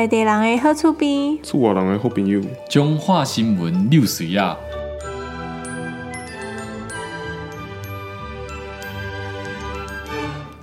[0.00, 2.40] 在地人的好厝边，厝外人的好朋友。
[2.70, 4.56] 中华新闻六水啊！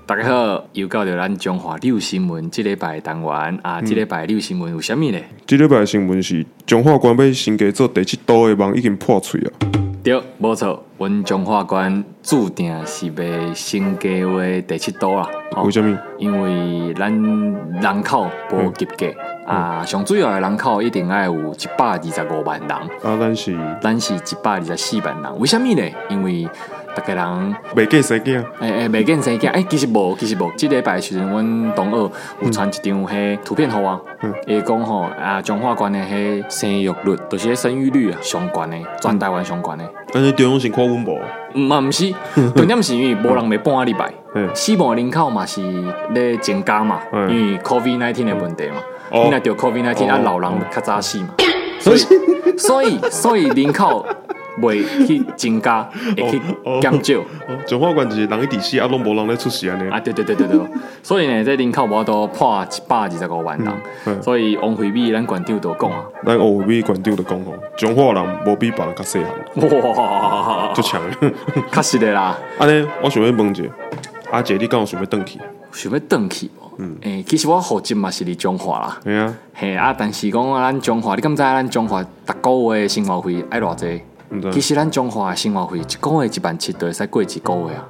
[0.07, 5.19] 大家好，又到了咱中华六新闻这礼拜单元啊，这礼拜六新闻有啥物呢？
[5.45, 9.51] 这礼拜新闻是中华关要升格做第七都的梦已经破碎了。
[10.03, 15.27] 对，没错，阮中华关注定是要升格为第七都啦。
[15.63, 15.95] 为什么？
[16.17, 19.05] 因为咱人口无及格、
[19.45, 22.71] 嗯、啊，上主要的人口一定爱有一百二十五万人。
[22.71, 25.39] 啊，咱是咱是一百二十四万人。
[25.39, 25.83] 为什么呢？
[26.09, 26.49] 因为
[26.95, 30.51] 逐个人未见生囝，诶诶，未见生囝，诶，其实无，其实无。
[30.57, 34.01] 即礼拜时阵，阮同学有传一张迄图片互我，
[34.47, 39.87] 伊讲吼啊，中华关的迄生育率，就是迄生育率啊，上悬的，全台湾上悬的。
[40.11, 41.19] 但是中央是看阮无，
[41.55, 42.13] 毋嘛毋是，
[42.55, 44.11] 重点是因为无人要搬礼拜，
[44.53, 45.61] 死亡人口嘛是
[46.11, 48.77] 咧增加嘛，因为 COVID nineteen 的问题嘛，
[49.11, 51.29] 你若着 COVID nineteen 啊，老人较早死嘛，
[51.79, 51.97] 所以
[52.57, 54.05] 所以所以人口。
[54.61, 55.83] 未去增加，
[56.15, 56.41] 会去
[56.81, 57.23] 减少。
[57.65, 59.89] 中华关就是人一直死，啊，拢无人咧出事安尼。
[59.89, 60.59] 啊，对对对对对。
[61.03, 64.21] 所以呢，这人口无都破一百二十五万人。
[64.21, 69.69] 所以王惠美咱馆长都讲啊，咱王惠美馆长都讲吼，中华人无比别人较细汉。
[69.69, 71.01] 哇，足强。
[71.71, 72.37] 确实的啦。
[72.57, 73.63] 安尼，我想要问一下，
[74.31, 75.39] 阿姐，你敢有想要转去？
[75.71, 76.49] 想要转去？
[76.77, 76.95] 嗯。
[77.01, 78.99] 诶，其实我户籍嘛是伫中华啦。
[79.03, 79.33] 系啊。
[79.53, 82.33] 嘿啊，但是讲咱中华，你敢知咱中华逐
[82.65, 84.01] 个月生活费爱偌济？
[84.51, 87.85] 其实咱中华的生活费一个月一万七，就会使过一个月啊！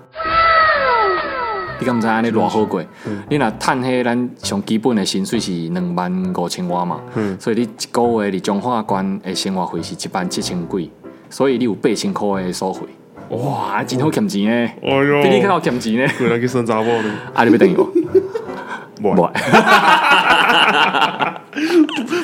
[1.79, 2.83] 你敢知安尼偌好过？
[3.29, 6.99] 你若趁迄咱上基本的薪水是两万五千外嘛？
[7.39, 10.91] 所以你一个月伫中华关的生活费是一万七千几，
[11.29, 12.81] 所以你有八千块的收费。
[13.29, 14.71] 哇，真好欠钱呢！
[15.21, 16.11] 比你较好欠钱呢！
[16.17, 17.11] 过来去生查某呢？
[17.33, 17.87] 啊，你要等于我？
[19.15, 19.31] 无。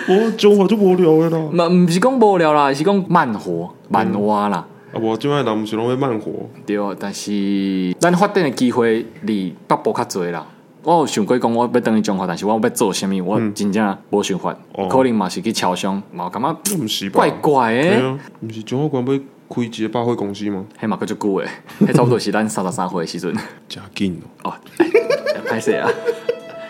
[0.06, 1.44] 我中华就无聊的啦。
[1.52, 4.66] 嘛，唔是讲无聊啦，是讲慢活、慢活啦。
[4.92, 6.50] 啊，无，即摆人毋是拢要慢活。
[6.66, 10.46] 对，但是咱发展的机会离北部较侪啦。
[10.82, 14.54] 我有想过讲，我要等于中华，但是我要做啥物，我真正无想法。
[14.90, 18.02] 可能嘛是去超商，嘛感觉怪怪诶。
[18.42, 19.14] 唔是中华关要
[19.56, 20.66] 开一个百货公司吗？
[20.82, 21.48] 迄嘛够足久诶，
[21.82, 23.34] 迄差不多是咱三十三岁诶时阵。
[23.70, 24.54] 真紧哦。
[25.48, 25.90] 歹势啊！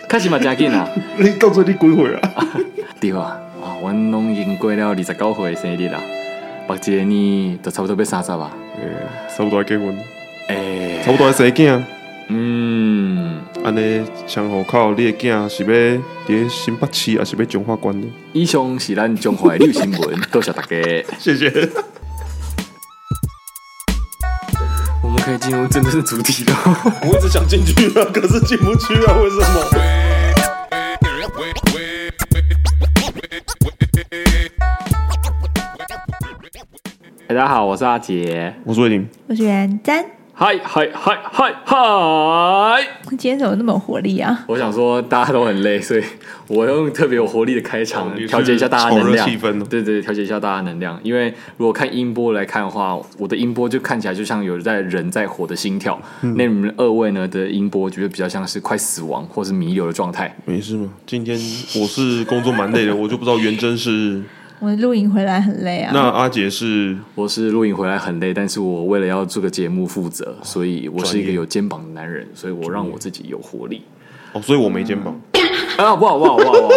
[0.09, 0.87] 确实嘛真紧啊！
[1.17, 2.31] 你到做你几岁啊？
[3.01, 5.99] 对啊，啊，阮拢已经过了二十九岁生日啦，
[6.67, 8.51] 目前呢都差不多要三十吧。
[8.77, 9.97] 诶，差不多要结婚。
[10.49, 11.81] 诶，差不多要生囝。
[12.29, 15.69] 嗯，安尼上户口，你的囝是要
[16.25, 18.07] 伫新北市，还是要中华关呢？
[18.31, 20.77] 以上是咱中华六新闻， 多谢大家，
[21.19, 21.69] 谢谢。
[25.03, 26.55] 我们可以进入真正的主题了。
[27.03, 30.02] 我一直想进去啊，可是进不去啊，为什么？
[37.33, 40.05] 大家好，我是阿杰，我是魏林，我是元真。
[40.33, 42.87] 嗨嗨嗨嗨嗨！
[43.09, 44.45] 今天怎么那么有活力啊？
[44.47, 46.03] 我想说大家都很累，所以
[46.47, 49.27] 我用特别有活力的开场，调节一下大家能量。
[49.27, 50.99] 气氛对对，调节一下大家能量。
[51.01, 55.99] 因为如果看音波来看的话，我的音波就看起来就像有在人在活的心跳。
[56.21, 60.35] 嗯、那你们二位呢的音波，觉得比较像是快死亡或是弥留的状态。
[60.45, 60.91] 没事吗？
[61.07, 64.21] 今天我是工作蛮累的，我就不知道元真是。
[64.59, 65.91] 我录影回来很累啊。
[65.93, 66.97] 那阿杰是？
[67.15, 73.81] 我是录影回来很累，但是我为了要做个节目负责，所以我是一个有肩膀的男人，所以我让我自己有活力。
[74.31, 75.19] 哦，所以我没肩膀。
[75.77, 76.69] 啊，不好不好不好不好。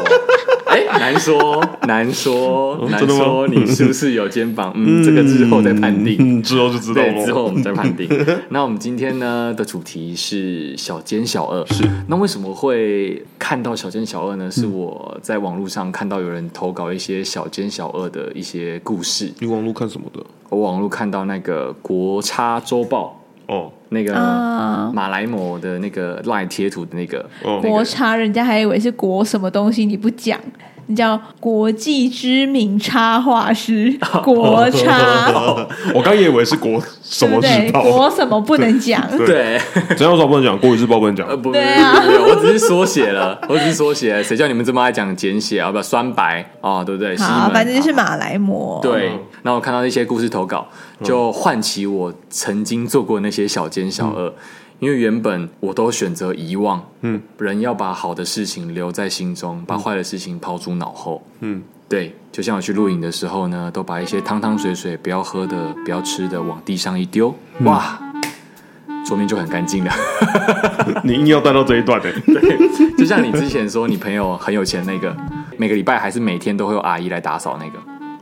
[0.67, 4.73] 哎，难说难说难说，你是不是有肩膀？
[4.75, 7.25] 嗯，这个之后再判定，之后就知道了。
[7.25, 8.09] 之后我们再判定。
[8.51, 11.65] 那我们今天呢的主题是小奸小恶。
[11.67, 11.85] 是。
[12.09, 14.51] 那为什么会看到小奸小恶呢？
[14.51, 19.33] 是我在网络上看到有人投稿一些小奸小恶的一些故事。
[19.39, 20.21] 你网络看什么的？
[20.49, 23.21] 我网络看到那个国差周报。
[23.47, 24.13] 哦，那个
[24.93, 27.25] 马来模的那个赖贴图的那个
[27.63, 30.39] 国差，人家还以为是国什么东西，你不讲。
[30.89, 33.93] 你叫国际知名插画师
[34.23, 39.03] 国插， 我刚以为是国什么日报，国什么不能讲？
[39.19, 39.61] 对，
[39.97, 40.59] 怎样说不能讲？
[40.59, 41.27] 国语日报不能讲？
[41.27, 41.93] 呃，不，对啊，
[42.29, 45.73] 我只是缩写了， 我只是缩写，谁叫你们这么爱讲简写啊？
[45.73, 47.17] 不，酸白啊，对不对？
[47.17, 48.79] 好，反正就是马来模。
[48.81, 49.11] 对，
[49.43, 50.69] 那我看到一些故事投稿，
[51.03, 54.33] 就唤起我曾经做过那些小奸小恶。
[54.79, 67.99] 因为原本我都选择遗忘，嗯，人要把好的事情留在心中，把坏的事情抛诸脑后，嗯，对，就像我去露营的时候呢，都把一些汤汤水水不要喝的、不要吃的往地上一丢，哇，
[69.07, 69.93] 桌面就很干净了。
[71.03, 75.17] 你硬要带到这一段的， 对，就像你之前说你朋友很有钱那个，
[75.57, 77.79] 每个礼拜还是每天都会有阿姨来打扫那个。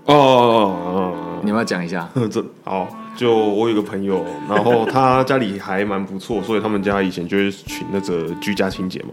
[0.06, 2.08] 哦哦哦，你要不要讲一下？
[2.30, 9.10] 这好，就我有个朋友，然后他家里还蛮不错，所以他们家以前就是请那个居家清洁嘛。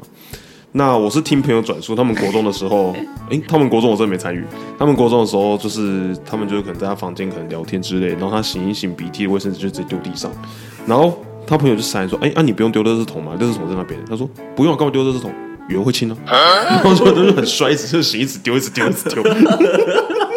[0.74, 2.96] 那我是听朋友转述，他们国中的时候，
[3.30, 4.42] 诶，他们国中我真的没参与。
[4.80, 10.32] 他们国中的时候，就是他们就是可能在他房间可能聊天之类，然后他擤一擤鼻涕的卫生纸就直接丢地上，
[10.88, 13.34] 然后他朋友就闪说，哎，啊你不用丢垃圾桶吗？
[13.38, 14.00] 垃圾桶在那边。
[14.10, 15.30] 他说不用，干嘛丢垃圾桶？
[15.68, 16.16] 有人会清哦。
[16.26, 19.24] 然后说就是很衰，一直就擤一直丢，一直丢，一直丢。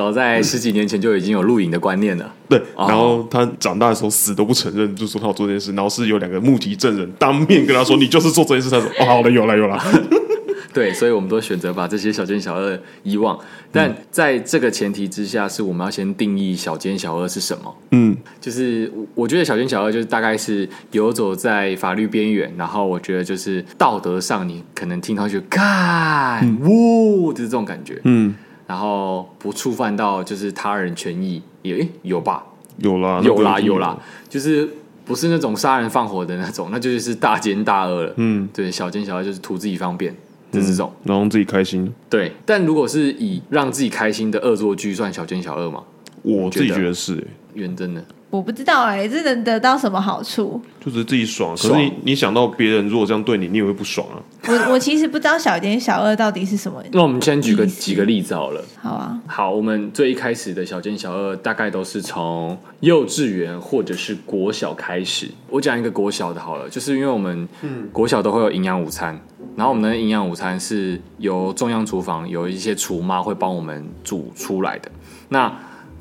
[0.00, 2.34] 早在十几年前就已经有录影的观念了。
[2.48, 5.72] 对，然后他长大的时候死都不承认，就说他有做这件事。
[5.72, 9.78] 然后是有两个目击证人当面跟他说：“你就是做这件事。”他说：“哦，好了，有了，有了。
[10.72, 13.38] ”对，所以我们都选择把这些小奸小恶遗忘。
[13.72, 17.76] 但在这个前提之下，是我们要先定义小奸小恶是什么。
[17.90, 28.00] 嗯，就是我觉得小奸小恶就是大概是游走在法律边缘，然后我觉得就是道德上你可能听到就干，呜，就是这种感觉。
[28.04, 28.34] 嗯。
[28.70, 32.46] 然后不触犯到就是他人权益，也有吧？
[32.76, 34.70] 有啦，有啦，有啦，就是
[35.04, 38.12] 不是那种杀人放火的那种，那 就是大奸大恶了。
[38.14, 40.14] 嗯，对，小奸小恶就是图自己方便，
[40.52, 41.92] 就是这种，然后自己开心。
[42.08, 45.82] 对，但如果是以让自己开心的恶作剧算小奸小恶吗？
[46.22, 48.04] 我自己觉得是，原真的。
[48.30, 50.60] 我不知道哎、欸，这能得到什么好处？
[50.84, 51.54] 就是自己爽。
[51.56, 54.22] 可是你你想到别人如果这样对你，你也会不爽啊。
[54.46, 56.82] 我我其实不知道小奸小恶到底是什么。
[56.92, 58.64] 那我们先举个几个例子好了。
[58.80, 59.20] 好啊。
[59.26, 65.28] 好，我们最一开始的小奸小恶大概都是从幼稚园或者是国小开始。
[65.48, 67.48] 我讲一个国小的好了，就是因为我们
[67.92, 69.20] 国小都会有营养午餐，
[69.56, 74.90] 然后我们的营养午餐是由中央厨房有一些厨妈会帮我们煮出来的。
[75.28, 75.52] 那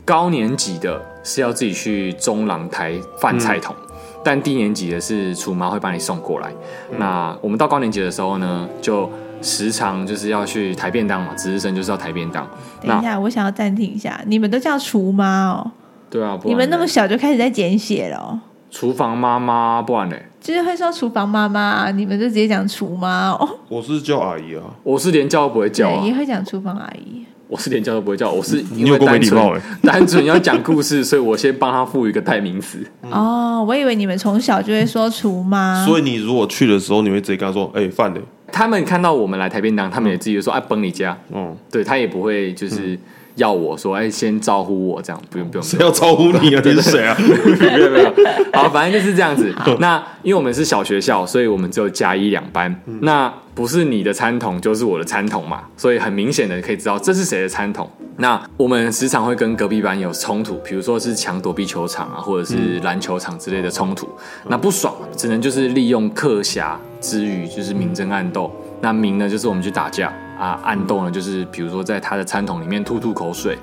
[0.10, 1.00] 高年级的。
[1.22, 6.50] 是要自己去中廊台饭菜桶，嗯、但低年级的是厨妈会把你送过来。
[6.90, 9.08] 嗯、那我们到高年级的时候呢，就
[9.42, 12.50] 时常就是要去抬便当嘛，值日生就是要抬便当。
[12.82, 15.72] 等一下，我想要暂停一下，你们都叫厨妈哦？
[16.10, 18.40] 对啊，你们那么小就开始在简写了哦？
[18.72, 20.16] 厨房妈妈，不然呢？
[20.40, 23.48] 就是会说厨房妈妈，你们就直接讲厨妈哦？
[23.68, 27.26] 我是叫阿姨啊，我是连叫都不会叫啊，也会讲厨房阿姨。
[27.50, 32.78] 我是连叫都不会叫，我是因为单纯 单纯要讲故事， 所以我先帮他赋予一个代名词。
[33.10, 42.98] 哦，我以为你们从小就会说厨妈，所以你如果去的时候，你会直接跟他说：“哎，饭的。”他们看到我们来台边当，他们也自己说：“哎，崩你家。”嗯，对他也不会就是。
[43.36, 45.64] 要我说，哎，先招呼我这样，不用不用。
[45.64, 46.62] 谁要招呼你啊？
[46.64, 47.16] 这是谁啊？
[47.20, 48.14] 没有没有。
[48.54, 49.54] 好，反正就是这样子。
[49.80, 52.74] 那因为我们是小学校，所以我们只有甲乙两班。
[52.86, 57.90] 嗯、那不是你的餐桶就是我的餐桶嘛，所以很明显的可以知道这是谁的餐桶。
[58.18, 64.06] 那我们时常会跟隔壁班有冲突，比如说是抢躲避球场啊，或者是篮球场之类的冲突。
[64.08, 68.52] 嗯、那不爽，只能就是利用课暇之余，就是明争暗斗。
[68.82, 70.14] 那明呢，就是我们去打架。
[70.40, 73.58] 啊，暗动呢，就是比如说在他的餐桶里面吐吐口水，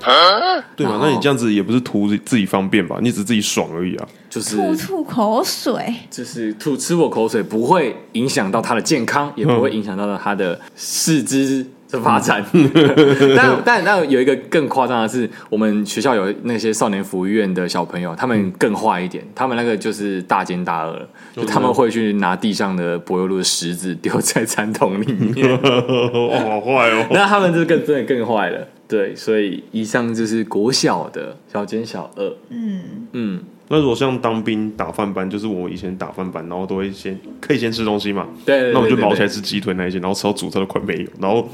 [0.75, 0.99] 对嘛？
[1.01, 2.99] 那你这样子也不是图自己方便吧？
[3.01, 4.07] 你只是自己爽而已啊。
[4.29, 12.43] 就是吐吐口水，就是吐吃我口水，不会影响到他的健康，也不会影响到他的四肢的发展。
[13.35, 21.07] 但但但有一个更夸张的是，我们学校有那些少年福利院的小朋友，他们更坏一点，他们那个就是大奸大恶了。
[21.35, 27.05] 就他们会去拿地上的柏油路的石子丢在餐桶里面， 哦，好坏哦！
[27.13, 28.67] 那他们就更真的更坏了。
[28.87, 32.37] 对，所以以上就是国小的小奸小恶。
[32.49, 38.25] 嗯嗯，那如果像当兵打饭班，就是我以前打饭班，然后都会先可以先吃东西嘛。
[38.45, 41.47] 对，那我们就毛起来吃鸡腿那一些，然后吃到主菜都快没有，然后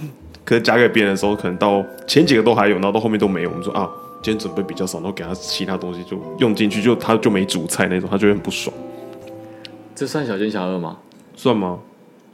[0.46, 3.50] 可能夹给别人的时候，可能到前几个都还有，然后到后面都没有。
[3.50, 3.90] 我们说啊，
[4.22, 8.76] 今天准备比较少，然后给他其他东西就用进去，就他就没主菜那种，他就会很不爽。
[9.96, 10.98] 这算小奸小恶吗？
[11.36, 11.80] 算吗？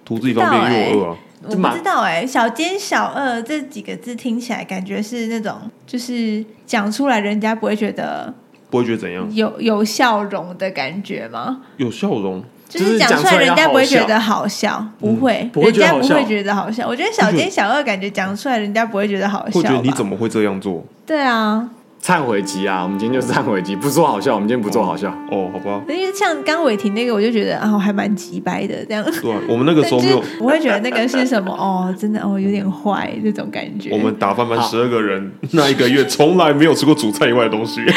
[0.03, 1.17] 图自己方便又饿啊！
[1.43, 5.53] 我不知道哎、欸，小奸小恶这几个字听起来感觉是那种，
[5.85, 8.33] 就是讲出来人家不会觉得，
[8.69, 11.61] 不会觉得怎样，有有笑容的感觉吗？
[11.77, 16.87] 有笑容，就是讲出来人家不会觉得好笑，不会，人家不会觉得好笑。
[16.87, 20.83] 我觉得小奸小恶感觉讲出来人家不会觉得好笑，会觉得你怎么会这样做？
[21.05, 21.69] 对啊。
[22.01, 22.81] 忏悔集啊！
[22.83, 24.33] 我们今天就是忏悔集，不做好笑。
[24.33, 25.81] 我们今天不做好笑哦，好吧。
[25.87, 29.03] 因为像刚伟霆那个，我就觉得啊，我还蛮直白的这样。
[29.21, 33.91] 对，我们那个时候没有， 我会觉得那个是什么哦，真的哦，有点坏这种感觉。
[33.91, 37.81] 我们打翻班十二个人，那一个月从来没有吃过主菜以外的东西。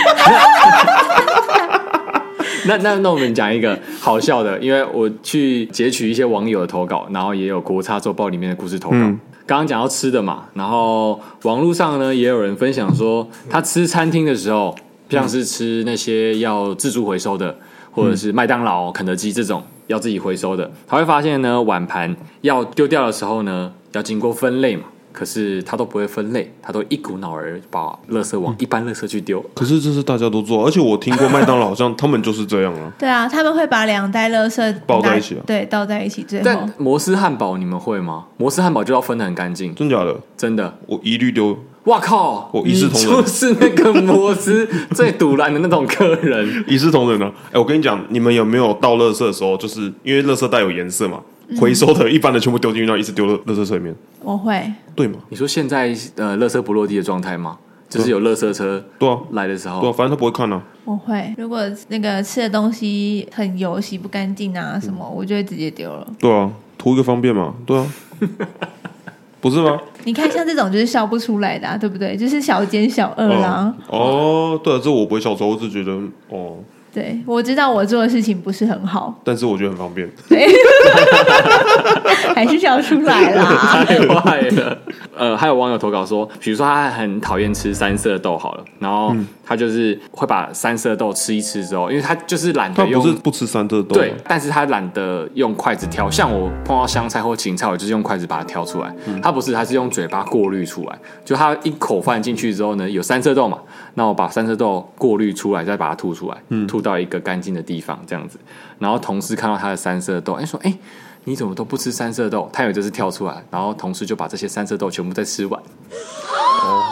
[2.64, 8.96] 那那那我们讲一个好笑的，因为我去截取一些网友的投稿，然后也有国差周报里面的故事投稿。
[8.96, 9.18] 嗯
[9.52, 14.74] 刚刚讲到吃的嘛，然后网络上呢也有人分享说，他吃餐厅的时候，
[15.10, 17.54] 像是吃那些要自助回收的，
[17.90, 29.44] 或者是麦当劳、肯德基这种要自己回收的，他会发现呢碗盘要丢掉的时候呢，要经过分类嘛，可是他都不会分类，他都一股脑儿把垃圾往一般垃圾去丢。
[29.54, 32.92] 可是这是大家都做，而且我听过麦当劳好像他们就是这样啊。
[32.98, 36.22] 对啊，他们会把两袋垃圾抱在一起啊，对，倒在一起。
[36.22, 38.26] 最后，但摩斯汉堡你们会吗？
[38.36, 40.16] 摩斯汉堡就要分得很干净，真假的？
[40.36, 41.56] 真的，我一律丢。
[41.86, 42.48] 哇靠！
[42.54, 44.64] 我一视同仁，就是那个摩斯
[44.94, 47.28] 最堵拦的那种客人， 一视同仁呢。
[47.50, 51.18] 哎，我跟你讲，你们有没有倒垃圾的时候，就是因为垃圾袋有颜色嘛？
[51.58, 53.94] 回收的一般的全部丢进去，然后一直丢到垃圾车里面。
[54.22, 55.18] 我会，对吗？
[55.28, 57.58] 你说现在呃，垃圾不落地的状态吗？
[57.88, 60.62] 就是有垃圾车对啊来的时候，对啊，反正他不会看啊。
[60.84, 66.06] 我会，如果那个吃的东西很油、洗不干净啊什么，我就会直接丢了。
[66.18, 67.54] 对啊，图一个方便嘛。
[67.66, 67.86] 对啊，
[69.42, 69.78] 不是吗？
[70.04, 72.16] 你看，像这种就是笑不出来的，啊对不对？
[72.16, 73.74] 就是小奸小恶啦。
[73.88, 75.92] 哦，对啊，这我不会笑出来，我只觉得
[76.30, 76.56] 哦。
[76.92, 80.06] 对，我知道我做的事情不是很好，但是我觉得很方便。
[80.28, 80.46] 对，
[82.34, 84.78] 还是笑出来啦，太坏了。
[85.16, 89.14] 呃，还有网友投稿说，比如说他很讨厌吃三色豆，好了，然后
[89.52, 96.10] 他就是会把三色豆吃一吃之后，因为他就是懒得用，他不是不吃三色豆，对，但是他懒得用筷子挑。
[96.10, 98.94] 像我碰到香菜或芹菜，我就是用筷子把它挑出来。
[99.22, 100.98] 他不是，他是用嘴巴过滤出来。
[101.24, 103.58] 就他一口饭进去之后呢，有三色豆嘛，
[103.94, 106.36] 那我把三色豆过滤出来，再把它吐出来，
[106.68, 106.82] 吐。
[106.82, 108.36] 到一个干净的地方，这样子，
[108.80, 110.78] 然后同事看到他的三色豆，哎，说，哎，
[111.22, 112.50] 你怎么都不吃三色豆？
[112.52, 115.62] 他以为这是跳出来，然后同事就把这些三色豆全部再吃完。
[116.64, 116.82] 哦，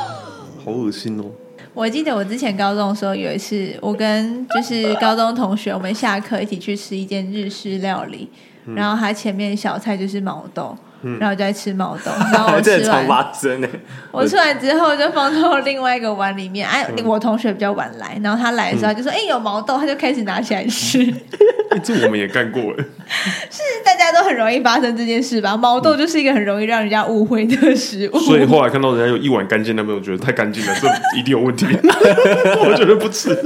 [0.64, 1.24] 好恶心哦！
[1.72, 8.28] 我记得我之前高中的时候有一次，我跟就是高中同学，我们下课一起去吃一间日式料理，
[8.74, 10.76] 然后它前面小菜就是毛豆。
[11.02, 13.06] 然后我就在吃毛豆， 然后我吃完，
[14.12, 16.68] 我吃完之后就放到另外一个碗里面。
[16.68, 21.02] 哎，我同学比较晚来，然后他来的时候就说：“哎，有毛豆。”他就开始拿起来吃。
[21.82, 22.84] 这我们也干过哎。
[23.50, 25.56] 是大家都很容易发生这件事吧？
[25.56, 28.18] 毛豆就是一个很容易让人家误会的食物。
[28.18, 30.88] 所以后来看到人家有一碗干净，的，没有觉得太干净了，这
[31.18, 31.64] 一定有问题。
[31.64, 33.36] 我觉得不吃。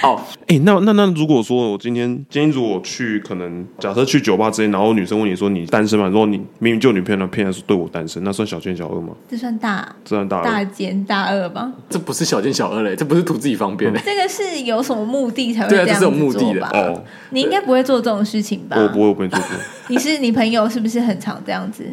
[0.00, 6.06] 好，哎，那那那如果说我今天今天如果去，可能假设去酒吧之前，然后女生问你说你单身吗？
[6.08, 6.81] 如果你明明。
[6.82, 9.14] 就女朋友的骗还是对我单身，那算小奸小恶吗？
[9.30, 11.72] 这算大，这算大大奸大恶吧？
[11.88, 14.00] 这不是小奸小恶嘞，这不是图自己方便嘞。
[14.04, 16.16] 这个是有什么目的才会这样子做吧？
[16.16, 17.04] 对啊，这是有目的的哦。
[17.30, 18.76] 你应该不会做这种事情吧？
[18.76, 19.48] 我不会，我不会做过。
[19.86, 21.84] 你是你朋友是不是很常这样子？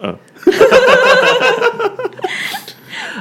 [0.00, 0.14] 嗯。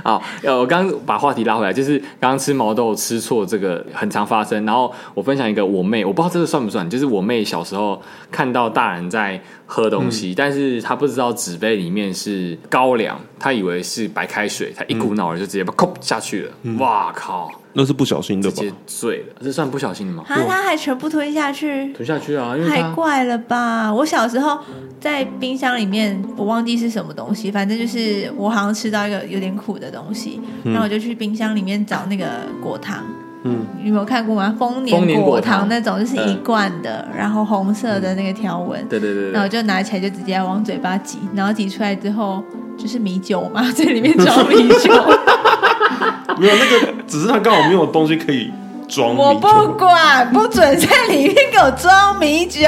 [0.03, 4.65] 好，呃，我刚刚把话题拉回来，就是刚刚吃毛豆吃错这个很常发生。
[4.65, 16.51] 然后我分享一个我妹，我不知道这个算不算，就是我妹小时候看到大人在喝东西，嗯、但是她不知道纸杯里面是高粱，她以为是白开水，她一股脑儿就直接把扣下去了。
[16.63, 17.49] 嗯、哇靠！
[17.77, 18.55] 那是不小心的吧？
[18.55, 20.23] 直接醉了，这算不小心的吗？
[20.27, 22.55] 啊，他还全部吞下去，吞下去啊！
[22.55, 23.93] 因为太怪了吧！
[23.93, 24.57] 我小时候
[24.99, 32.25] 在冰箱里面，我忘记是什么东西，反正就是我好像吃到一个有点苦的东西，嗯、然后我就去冰箱里面找那个
[32.63, 33.03] 果糖。
[33.43, 34.55] 嗯，你有没有看过吗？
[34.57, 38.83] 丰年果糖那种就是一罐的，嗯、然后红色的那个条纹。
[38.87, 39.31] 对对对。
[39.31, 42.41] 然后我就拿起来就直接往嘴巴挤，然后挤出来之后
[42.77, 44.93] 就是米酒嘛，这里面装米酒。
[46.37, 48.51] 没有那个，只是他刚好没有东西可以
[48.87, 49.15] 装。
[49.15, 49.47] 我不
[49.77, 52.61] 管，不准在里面给我装米酒。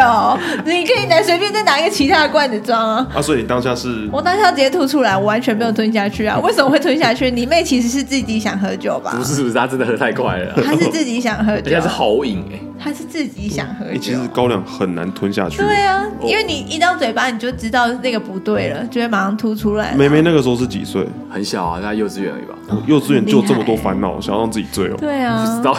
[0.65, 3.07] 你可以拿随便再拿一个其他的罐子装啊。
[3.13, 4.07] 啊，所以你当下是？
[4.11, 6.39] 我当下直接吐出来，我完全没有吞下去啊。
[6.39, 7.29] 为什么会吞下去？
[7.31, 9.13] 你妹其实是自己想喝酒吧？
[9.15, 10.53] 不是，不是，她真的喝太快了。
[10.63, 12.59] 她是自己想喝酒，人家是豪饮哎。
[12.79, 15.57] 他是自己想喝酒，欸，其实高粱很难吞下去。
[15.57, 19.93] 对啊，因为你一到嘴巴，你就知道那个不对了，就会马上吐出来。
[19.95, 21.07] 妹妹那个时候是几岁？
[21.29, 22.55] 很小啊，在幼稚园而已吧。
[22.69, 24.95] 哦、幼稚园就这么多烦恼，想要让自己醉哦。
[24.97, 25.77] 对啊，不知道。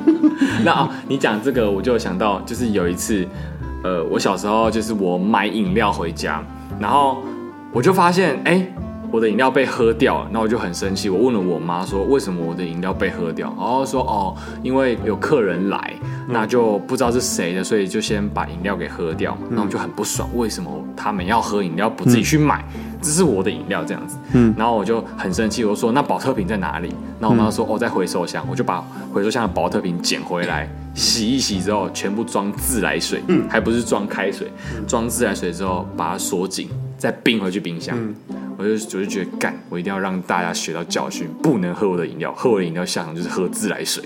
[0.64, 3.26] 那啊，你讲这个，我就想到，就是有一次，
[3.82, 6.42] 呃，我小时候就是我买饮料回家，
[6.78, 7.22] 然后
[7.72, 8.74] 我就发现，哎、欸。
[9.14, 11.08] 我的饮料被喝掉了，那我就很生气。
[11.08, 13.46] 我问了我妈说，为什么我的饮料被喝掉？
[13.56, 15.94] 然后说哦，因为有客人来，
[16.28, 19.38] 那就不知道是谁的，所以就先把饮料给喝掉。
[19.50, 22.64] 那我就很不爽，为什么他们要喝饮料不自己去买？
[23.00, 24.18] 这是我的饮料这样子。
[24.32, 26.92] 嗯，然后我就很生气，我说那保特瓶在哪里？
[27.20, 28.44] 那我妈说哦，在回收箱。
[28.50, 34.50] 我就把回收箱的保特瓶捡回来，洗一洗之后，全部装自来水，还不是装开水，
[34.88, 36.68] 装自来水之后把它锁紧，
[37.04, 37.94] 再冰回去冰箱。
[38.56, 44.02] 我就我就觉得干，我一定要让大家学到教训，不能喝我的饮料，喝我的饮料下场就是喝自来水。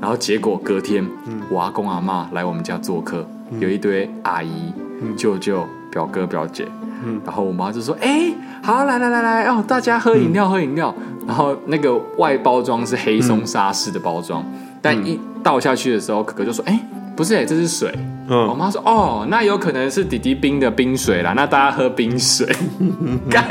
[0.00, 6.64] 然后结果隔天，嗯、我阿公阿妈来我们家做客，嗯、有一堆阿姨、嗯、舅舅、表哥表姐，
[7.04, 10.94] 嗯、然后我妈就说：“哎、欸，好，来来来来，哦，大家喝饮料，嗯、喝饮料。”
[11.26, 16.80] 然后那个外包装是黑松沙士的包装，嗯、但一倒下去的时候，哥哥就说：“哎、欸，
[17.16, 17.92] 不是、欸，这是水。”
[18.28, 22.46] 我妈说：“哦，那有可能是弟弟冰的冰水啦，那大家喝冰水。
[23.30, 23.46] ”干，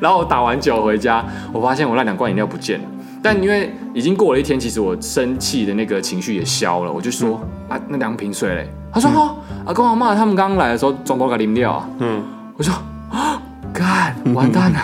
[0.00, 2.84] 然后我打完酒回家，我发现我那两罐饮料不见了。
[3.22, 9.36] 但因为已经过了一天，其实我生气的那个情绪也消了，我就说：“啊，那两瓶水嘞？”他说：“哦，
[9.66, 12.22] 阿公阿妈他们刚刚来的时候装多个饮料啊。”嗯，
[12.56, 12.72] 我说
[13.12, 13.40] ：“啊，
[13.72, 14.80] 干，完蛋了，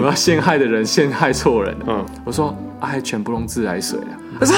[0.00, 2.48] 我要陷害的人陷害错人了。”嗯，我说
[2.80, 4.56] ：“啊，还全部用自来水啊。”他说：“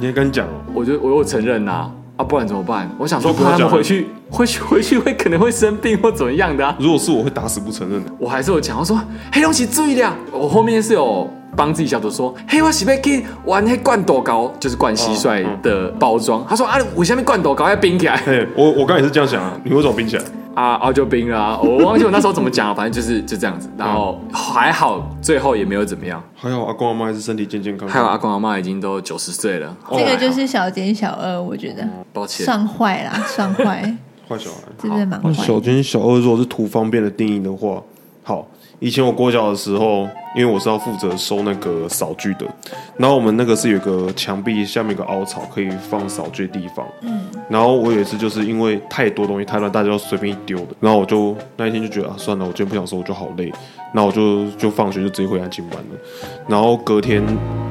[0.00, 1.72] 你还敢讲哦？”我就我有承认呐。
[1.72, 1.90] 啊，
[2.22, 2.90] 不然怎么办？
[2.98, 6.76] 我想说，怕他们回去，回去，回去会可能会生病或怎么样的啊。
[6.78, 8.10] 如果是我，会打死不承认的。
[8.18, 9.00] 我还是有讲，我说
[9.32, 10.10] 黑东西注意点。
[10.32, 16.44] 我后面是有帮自己小组说，嘿，我是要去玩那罐头糕，就是灌蟋蟀的包装。
[16.48, 18.16] 他说啊，我下面罐头糕要冰起来。
[18.24, 20.22] 嘿，我我刚也是这样想啊，你为什么冰起来？
[20.60, 21.58] 啊，啊就冰了啊！
[21.62, 23.70] 我忘记我那时候怎么讲了，反正就是就这样子。
[23.78, 26.22] 然后还好，最后也没有怎么样。
[26.34, 27.94] 还好阿公阿妈还是身体健健康康。
[27.94, 29.74] 还有阿公阿妈已经都九十岁了。
[29.90, 31.88] 这个就是小奸小恶，我觉得。
[32.12, 32.44] 抱歉。
[32.44, 33.96] 算坏啦， 算坏。
[34.28, 34.58] 坏小孩。
[34.78, 35.32] 真的蛮坏。
[35.32, 37.82] 小奸小恶，如果是图方便的定义的话，
[38.22, 38.46] 好。
[38.80, 42.46] 以前我国小的时候，因为我是要负责收那个扫具的，
[42.96, 46.86] 然后我们那个是有个墙壁下面有个凹槽，可以放扫具的地方。
[47.02, 53.52] 嗯，然后我有一次就是因为太多东西太乱，大家都随便一丢的，然后我就那一天就觉得啊，算了，我今天不想收，我就好累，
[53.92, 55.98] 然后我就就放学就直接回安亲班了。
[56.48, 57.22] 然后隔天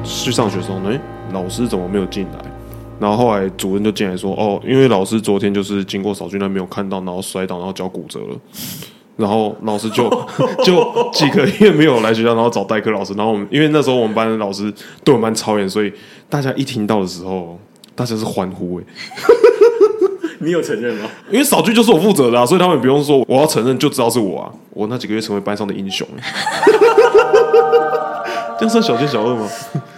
[0.04, 1.00] 去上学的时候呢，欸，
[1.32, 2.38] 老师怎么没有进来？
[3.00, 8.36] 然后后来主任就进来说，哦，因为老师昨天就是经过扫具那没有看到，然后摔倒，然后脚骨折了。
[9.20, 10.08] 然后老师就
[10.64, 13.12] 就几个月没有来学校，然后找代课老师。
[13.14, 14.72] 然后我们因为那时候我们班的老师
[15.04, 15.92] 对我们班超严，所以
[16.28, 17.58] 大家一听到的时候，
[17.94, 18.84] 大家是欢呼哎。
[20.42, 21.06] 你有承认吗？
[21.30, 24.50] 因为扫具就是我负责的啊，所以他们不用说我要承认就知道是我啊。
[24.70, 26.06] 我那几个月成为班上的英雄。
[28.58, 29.46] 这样算小奸小恶吗？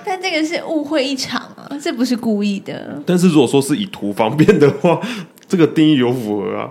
[0.04, 3.00] 但这个是误会一场啊，这不是故意的。
[3.06, 5.00] 但是如果说是以图方便的话，
[5.48, 6.70] 这个定义有符合啊。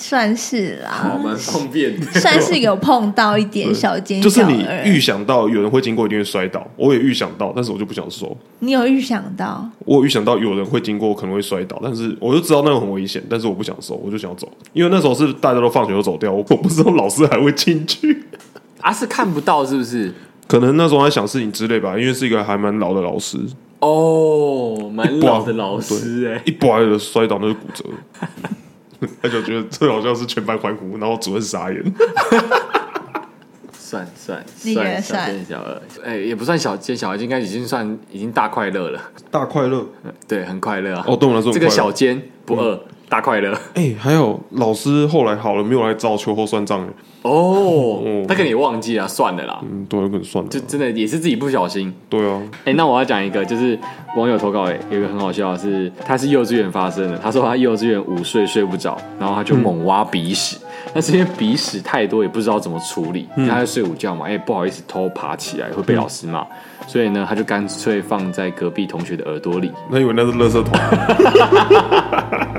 [0.00, 2.06] 算是啦，蛮方便的。
[2.18, 6.66] 算是有碰到一点小奸小恶，就是你预想到有人会经过，一定会摔倒。
[6.76, 8.34] 我也预想到，但是我就不想说。
[8.60, 9.68] 你有预想到？
[9.84, 18.24] 我预想到有人会经过，可能会摔倒，但是我就知道那个很危险，但是我不想说，我就想走，因为那时候是大家都放学都走掉， 我不知道老师还会进去。
[18.80, 20.12] 啊，是看不到是不是？
[20.46, 23.38] 可能那时候在想事情之类吧，因为是一个还蛮老的老师
[23.78, 27.84] 哦，蛮老的老师哎，一拐的摔倒那就骨折。
[29.22, 31.82] 他就觉得最好像是全班欢呼，然后主任傻眼。
[33.72, 39.00] 算算算小奸小二，哎，也不算小奸小二，应该已经算已经大快乐了。
[39.32, 39.84] 大快乐，
[40.28, 41.04] 对，很快乐啊。
[41.08, 43.52] 哦，对我来说，这个小奸不恶，大快乐。
[43.74, 46.86] 哎，还有老师后来好了，没有来找秋后算账。
[47.22, 49.60] 哦，他可能也忘记了，算了啦。
[49.62, 50.48] 嗯，对，有可能算了。
[50.48, 51.92] 就真的也是自己不小心。
[52.08, 52.40] 对啊。
[52.64, 53.78] 哎，那我要讲一个，就是
[54.16, 57.18] 网友投稿，哎，有一个很好笑的是，他是幼稚园发生的。
[57.18, 60.56] 他说他幼稚园午睡睡不着，然后他就猛挖鼻屎，
[60.94, 63.28] 那是因为鼻屎太多，也不知道怎么处理。
[63.36, 66.46] 他在睡午觉嘛，哎，不好意思偷爬起来会被老师骂，
[66.86, 69.70] 所以呢，他就干脆放在隔壁同学的耳朵里。
[69.90, 70.72] 那以为那是垃圾桶。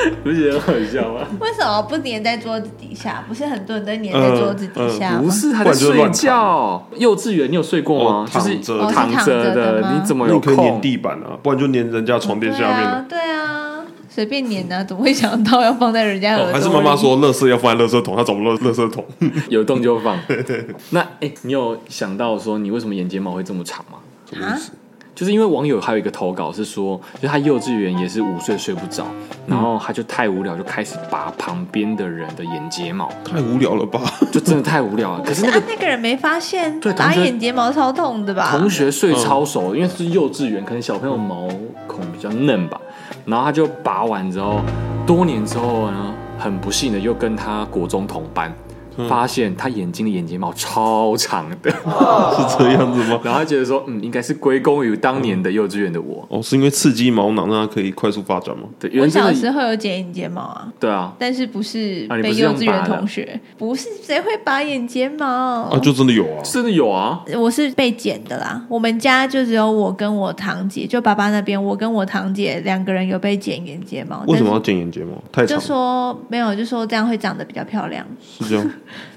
[0.24, 1.26] 不觉得很好笑吗？
[1.40, 3.24] 为什么不粘在桌子底下？
[3.28, 5.22] 不是很多人都粘在桌子底下吗？
[5.22, 6.86] 不是，他在睡觉。
[6.96, 8.26] 幼稚园你有睡过吗？
[8.30, 8.56] 就是
[8.92, 11.36] 躺着的，你怎么有可以粘地板啊？
[11.42, 13.06] 不然就粘人家床垫下面。
[13.08, 16.52] 对啊，随便粘啊，怎么会想到要放在人家耳朵？
[16.52, 19.04] 还是妈妈说，垃圾要放在垃圾桶，他找不到垃圾桶，
[19.48, 20.18] 有洞就放。
[20.90, 23.98] 那哎，你有想到说你为什么眼睫毛会这么长吗？
[24.30, 24.72] 什么意思？
[25.20, 29.04] 就是因为网友还有一个投稿是说，就他幼稚园也是午睡睡不着，
[29.46, 33.06] 然后他就太无聊，就开始拔旁边的人的眼睫毛。
[33.22, 34.00] 太无聊了吧？
[34.32, 35.22] 就真的太无聊了。
[35.22, 38.50] 可是那个那个人没发现，对，拔眼睫毛超痛的吧？
[38.50, 41.46] 同学睡超熟，因为是幼稚园，可能小朋友毛
[41.86, 42.80] 孔比较嫩吧。
[43.26, 44.62] 然后他就拔完之后，
[45.06, 48.50] 多年之后呢，很不幸的又跟他国中同班。
[49.08, 53.20] 发现他眼睛的眼睫毛超长的，是这样子吗？
[53.24, 56.26] 然后他觉得说，嗯，应该是归功于当年的幼稚园的我。
[56.28, 58.64] 哦，是因为刺激毛囊让它可以快速发展吗？
[58.78, 60.72] 对，我小时候有剪眼睫毛啊。
[60.78, 63.40] 对啊，但是不是被幼稚园同学？
[63.58, 65.26] 不是，谁会拔眼睫毛？
[65.26, 67.22] 啊，就真的有啊，真的有啊。
[67.36, 68.64] 我是被剪的啦。
[68.68, 74.24] 我们家就只有我跟我堂姐，就爸爸那边，我跟我堂姐两个人有被剪眼睫毛。
[74.26, 75.12] 为什么要剪眼睫毛？
[75.32, 75.58] 太长。
[75.58, 78.06] 就说没有，就说这样会长得比较漂亮。
[78.20, 78.70] 是这样。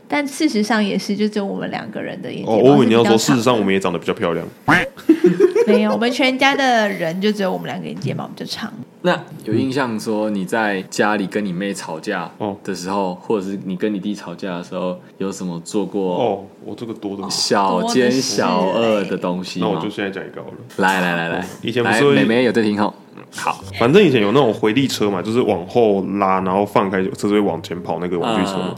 [0.08, 2.54] 但事实上也是，就只有我们两个人的眼睛。
[2.54, 4.46] 哦，我以为你要说，事实上我们也长得比较漂亮。
[5.66, 8.72] 没有，我们全家的人就只有我们两个眼睫毛比较长。
[9.02, 12.30] 那有印象说你在家里跟你妹吵架
[12.64, 16.18] 的时候，或者是你跟你弟吵架的时候，有什么做过？
[16.18, 19.62] 哦，我这个多的小奸小恶的东西。
[19.62, 20.58] 那我就现在讲一个好了。
[20.78, 22.94] 来来来来，以前不是妹妹有在听哈。
[23.36, 28.76] 好，反正以前有那种回力车嘛，就是往后拉，然后放开车子会往前跑那个玩具车嘛。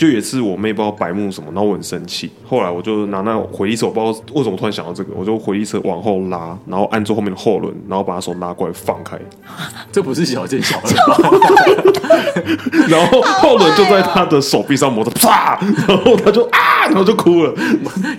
[0.00, 2.30] 嗯就也是我妹不知道白目什么，然后我很生气。
[2.48, 9.18] 后来我就拿那回力车，我不知道为什么突然想到这个，我就回力车往后拉，然后按住后面的后轮，然后把他手拉过来放开。
[9.92, 10.82] 这不是小奸小恶
[11.22, 11.38] 吗？
[12.88, 15.60] 然后后轮就在他的手臂上磨着，啪！
[15.86, 17.52] 然后他就啊，然后就哭了。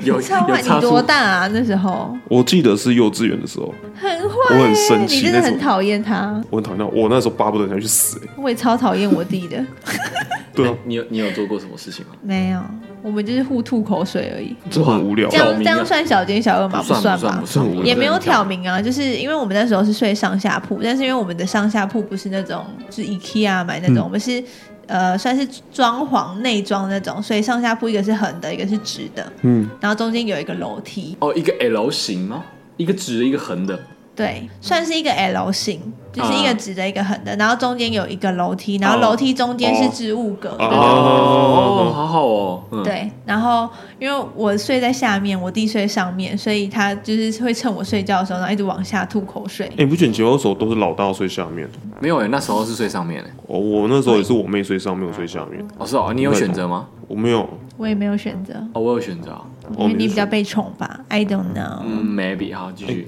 [0.04, 1.48] 有有你多大啊？
[1.48, 6.42] 那时候我记得是幼稚园的时候，很坏，我很生气，你真的很讨厌他。
[6.50, 8.20] 我很讨厌他，我那时候巴不得他去死。
[8.36, 9.64] 我也超讨厌我弟的。
[10.54, 12.12] 对啊，你有你有做过什么事情吗？
[12.22, 12.62] 没有，
[13.02, 15.30] 我们就是互吐口水而已，这很无聊。
[15.30, 16.84] 这样这样算小奸小恶吗？
[16.86, 18.82] 不算吧，不算，也没有挑明啊。
[18.82, 24.44] 就是因为我们那时候是睡上下铺，但是因为我们的上下铺不是那种是 IKEA 买那种，嗯、我们是
[24.88, 31.16] 呃算是装潢内装那种，所以上下铺一个是横的，一个是直的，嗯，然后中间有一个楼梯。
[31.22, 32.44] 哦，一个 L 型吗？
[32.82, 33.80] 一个直的，一个横的。
[34.13, 42.63] 对，算是一个 L 型，就是一个直的，一个横的，然后中间有一个楼梯，然后楼梯中间是置物格，哦，好好哦。
[42.84, 43.67] 对，然后
[44.00, 49.65] 因为我睡在下面，我弟睡上面，所以他就是会趁我睡觉的时候，然后一直往下吐口水。
[49.67, 51.67] 哎，你不卷球的时候都是老大睡下面？
[52.02, 53.30] 没有哎，那时候是睡上面哎。
[53.48, 55.65] 哦，我那时候也是我妹睡上面，我睡下面。
[55.78, 56.86] 哦，是哦，你有选择吗？
[57.08, 57.48] 我没有，
[57.82, 58.54] 我也没有选择。
[58.74, 59.36] 哦，我有选择，
[59.80, 61.82] 因为你比较被宠吧？I don't know。
[61.84, 63.08] 嗯，maybe 好，继续。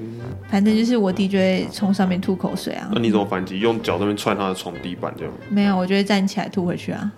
[0.49, 2.89] 反正就是我弟就会从上面吐口水啊。
[2.91, 3.59] 那你怎么反击？
[3.59, 5.33] 用脚那边踹他的床地板这样？
[5.47, 7.11] 没有，我就会站起来吐回去啊。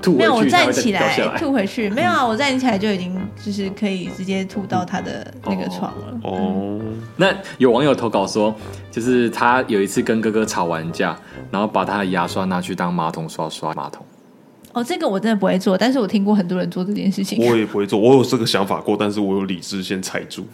[0.00, 1.90] 吐，没有，我站起来吐回去。
[1.90, 6.20] 没有啊，我站起来就已经就是可以直接吐到他的那个床了。
[6.22, 6.80] 哦。
[7.16, 8.54] 那有网友投稿说，
[8.92, 11.16] 就是他有一次跟哥哥吵完架，
[11.50, 14.06] 然后把他的牙刷拿去当马桶刷刷马桶。
[14.78, 17.44] 哦，这个我真的不会做，但是我听过很多人做这件事情。
[17.44, 20.46] 我也不会做，我有这个想法过，但是我有理智先踩住。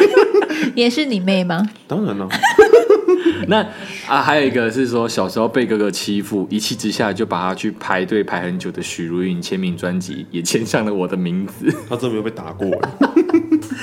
[0.74, 1.66] 也是你妹吗？
[1.86, 2.28] 当然了。
[3.48, 3.58] 那
[4.06, 11.70] 啊，还有一个是说，小时候被哥哥欺负，一气之下就把他去排队排很久的许茹芸签名专辑也签上了我的名字。
[11.88, 12.70] 他真的没有被打过？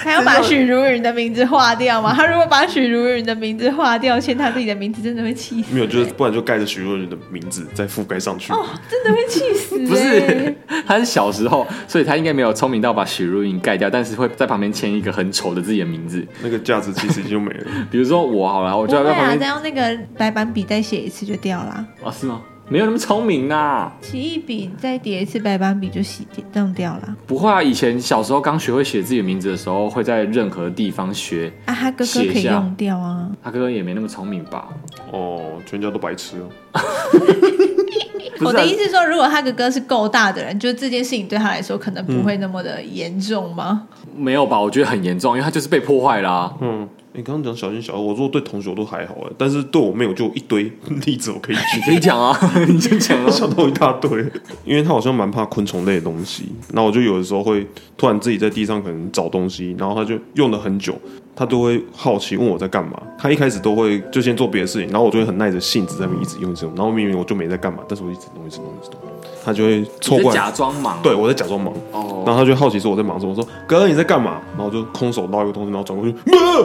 [0.04, 2.14] 他要把许茹芸的名字划掉吗？
[2.16, 5.74] 他如果把许茹芸的名字划掉，签他自己的名字，真的会气死。
[5.74, 8.52] 没有，就是不然就盖着许茹芸的名字再覆盖上去。
[8.52, 9.78] 哦，真的会气死。
[9.88, 10.56] 不是，
[10.88, 16.26] 他是小时候，所以他应该没有聪明到把许茹芸盖掉，但是会在旁边签一个很丑的自己的名字。
[16.42, 17.66] 那个价值其实就没了。
[17.92, 21.86] 比如说我好了，我就要在旁边再用那个白板笔再写一次就掉了。
[22.04, 22.40] 哦，是吗？
[22.70, 23.92] 没有那么聪明呐、啊！
[24.02, 27.18] 奇异笔再叠一次白板笔就洗弄掉了。
[27.28, 31.52] 不会啊，以前小时候刚学会写自己的名字的时候，会在任何地方学。
[31.66, 33.28] 啊，他哥哥可以用掉啊。
[33.44, 34.70] 他哥哥也没那么聪明吧？
[35.12, 36.48] 哦，全家都白痴哦。
[38.40, 43.86] 我的意思是说，如果他哥哥是够大的人，就这件事情对他来说可能不会那么的严重吗？
[44.06, 44.58] 嗯、没有吧？
[44.58, 46.54] 我觉得很严重，因为他就是被破坏啦、啊。
[46.62, 46.88] 嗯。
[47.14, 50.72] 你刚刚讲小心小，我说对同学我都还好哎，但是对我妹我就一堆
[51.06, 54.26] 例子我可以举，可以讲啊，你先讲啊， 想到一大堆，
[54.64, 60.98] 因为他好像蛮怕昆虫类的东西，然后我就有的时候会突然自己在地上可能找东西，然后他就用了很久，
[61.36, 69.02] 他都会好奇问我在干嘛，他一开始都会就先做别的事情，然后我就会很耐着性子在那边一直用这种，然后明明我就没在干嘛，但是我一直弄一直弄一直弄。
[69.44, 74.40] 他就会错怪，假装忙，对我在假装忙，哦，然后他就好奇说我在忙什么，我说哥你在干嘛？
[74.58, 76.16] 然后就空手捞一个东西，然后转过去，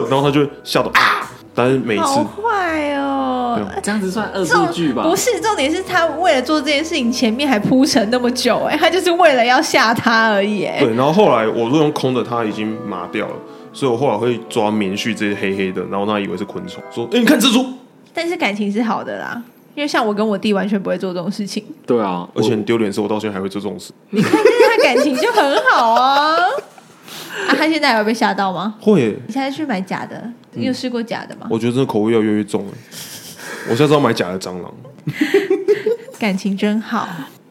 [0.09, 1.29] 然后他就吓到啊！
[1.55, 5.01] 但是每次好坏哦，这样子算恶作剧吧？
[5.01, 10.93] 不是，重点是他为了做这件事情，前面还铺陈那么久，哎，他就是为了要吓他而已，哎，对。
[10.93, 13.33] 然后后来我都用空的，他已经麻掉了，
[13.73, 17.65] 所以我后来会抓棉絮这些黑黑的，然后他以为是昆虫，说哎你看蜘蛛，
[18.13, 19.41] 但是感情是好的啦。
[19.77, 21.63] 因为像我跟我弟完全不会做这种事情。
[21.85, 23.93] 对啊，而且很丢脸的是，我到现在还会做这种事。
[24.09, 26.35] 你看，他感情就很好啊。
[26.35, 28.73] 啊，他现在还会被吓到吗？
[28.81, 29.15] 会。
[29.27, 30.27] 你现在去买假的？
[30.53, 31.45] 你有试过假的吗？
[31.51, 32.71] 我觉得这个口味要越来越重了。
[33.69, 34.73] 我现在知道买假的蟑螂。
[36.17, 37.07] 感情真好。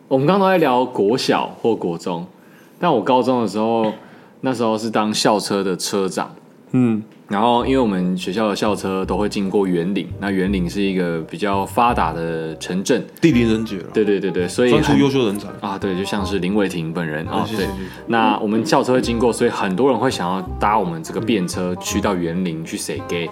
[0.09, 2.27] 我们刚刚都在聊国小或国中，
[2.81, 3.93] 但我高中的时候，
[4.41, 6.35] 那时候是当校车的车长。
[6.73, 7.05] 嗯。
[7.29, 13.85] 然后，因为我们学校的校车都会经过园林，那园林是一个比较发达的城镇，地灵人杰了。
[13.93, 17.67] 对对对对，所以专出优秀人才啊，对，就像是林伟霆本人啊，对。
[18.07, 23.29] 那我们校车会经过，所以很多人会想要搭我们这个便车去到园林去洗 Gay。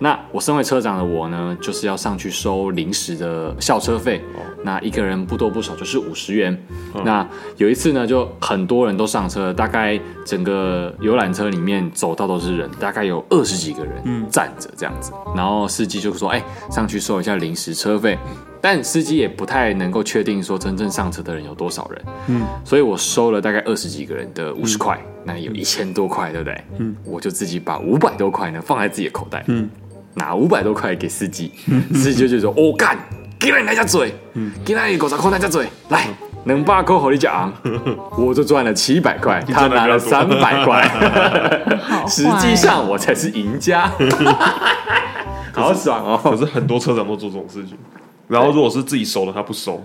[0.00, 4.22] 那我身为车长的我呢，就是要上去收临时的校车费。
[4.62, 6.56] 那一个人不多不少，就是五十元。
[7.04, 15.12] 那有一次呢，就很多人都上车，大概整个游览车里面走道都是人，大概有二十几个人站着这样子。
[15.34, 18.18] 然后司机就说：“哎，上去收一下临时车费。”
[18.60, 22.04] 但司机也不太能够确定说真正上车的人有多少人。
[22.26, 26.64] 嗯，所以我收了大概二十几个人的五十块，那有一千多块，对不对？
[26.78, 29.44] 嗯，我就自己把五百多块呢放在自己的口袋。
[29.46, 29.68] 嗯。
[30.14, 31.52] 拿五百多块给司机，
[31.94, 32.98] 司机就就说：“我、哦、干，
[33.38, 34.12] 给了你那家嘴，
[34.64, 36.08] 给了你狗杂扣那家嘴，来，
[36.44, 37.52] 能把口好你讲，
[38.16, 40.88] 我就赚了七百块，他拿了三百块，
[42.06, 43.90] 实际上我才是赢家，
[45.52, 46.20] 好爽哦！
[46.22, 47.76] 可是很多车长都做这种事情。”
[48.28, 49.82] 然后如果是自己熟了，他不收。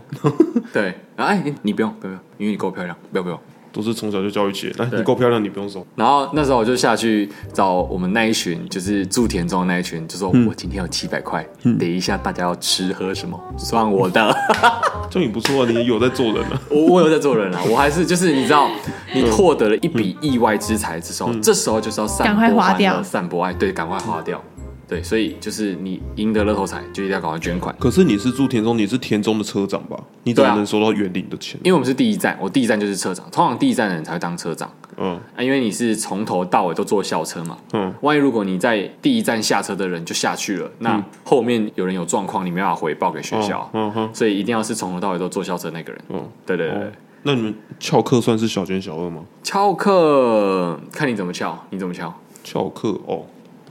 [0.73, 3.39] 对，哎，你你不用，不用，因为你够漂亮，不要不用。
[3.73, 5.85] 都是从小就教育起来，来，你够漂亮，你不用收。
[5.95, 14.33] 然后那时候我就下去找我们那一群，就是住田中的那一群，就说我今天有七百块，等一下大家要吃喝什么算我的。
[15.09, 16.61] 这也不错啊，你有在做人啊。
[16.69, 18.69] 我 我有在做人啊，我还是就是你知道，
[19.13, 24.39] 你获得了一笔意外之财之时候，这时候就是要散播欢乐，散播爱，对，赶快花掉。
[24.87, 27.75] 对，所以就是你赢得乐透彩，就一定要赶快捐款。
[27.79, 29.97] 可是你是住田中，你是田中的车长吧？
[30.23, 31.59] 你怎么能收到园领的钱？
[31.63, 33.25] 因为我们是第一站，我第一站就是车长。
[33.31, 34.69] 通常第一站的人才会当车长。
[34.97, 37.57] 嗯，啊，因为你是从头到尾都坐校车嘛。
[37.71, 43.67] 嗯，万一如果你在第一站下车的人就下去了，那后面有人有状况，你没办法回报给学校。
[43.73, 46.01] 嗯哼，所以一定要是从头到尾都坐校车那个人。
[46.09, 46.91] 嗯，对对对。
[47.23, 49.23] 那你们翘课算是小奸小恶吗？
[49.41, 52.13] 翘课看你怎么翘，你怎么翘？
[52.43, 53.23] 翘课哦。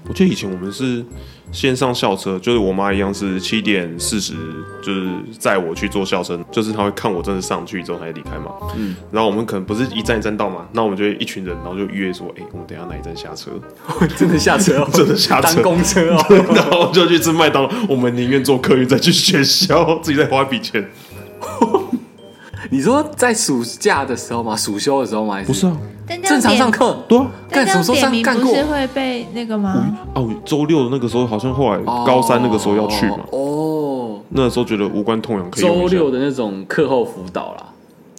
[0.09, 1.05] 我记得以前我们是
[1.53, 4.35] 先上校车，就是我妈一样是七点四十，
[4.83, 8.51] 就是载我去坐校车，就是她会看我真的上去之后才离开嘛。
[8.77, 13.51] 嗯，然后我们可能不是一站一站到嘛，那我们就一群人，然后就约说，哎、欸，我们等一下哪一站下车？
[14.19, 16.25] 真的下车、哦， 真的下车，当公车哦。
[16.55, 20.91] 然后就去吃麦当劳，我们宁愿坐客运再去学校，自己再花一笔钱。
[22.71, 24.57] 你说在暑假的时候吗？
[24.57, 25.41] 暑休的时候吗？
[25.47, 25.77] 不是啊。
[26.18, 28.51] 正常上课，对啊，干什么时候上干过？
[28.51, 29.96] 不是会被那个吗？
[30.14, 33.20] 哦，周六的那个时候，好像后来高三那个时候要去嘛。
[33.31, 35.64] 哦，那时候觉得无关痛痒，可以。
[35.64, 37.66] 周六的那种课后辅导啦。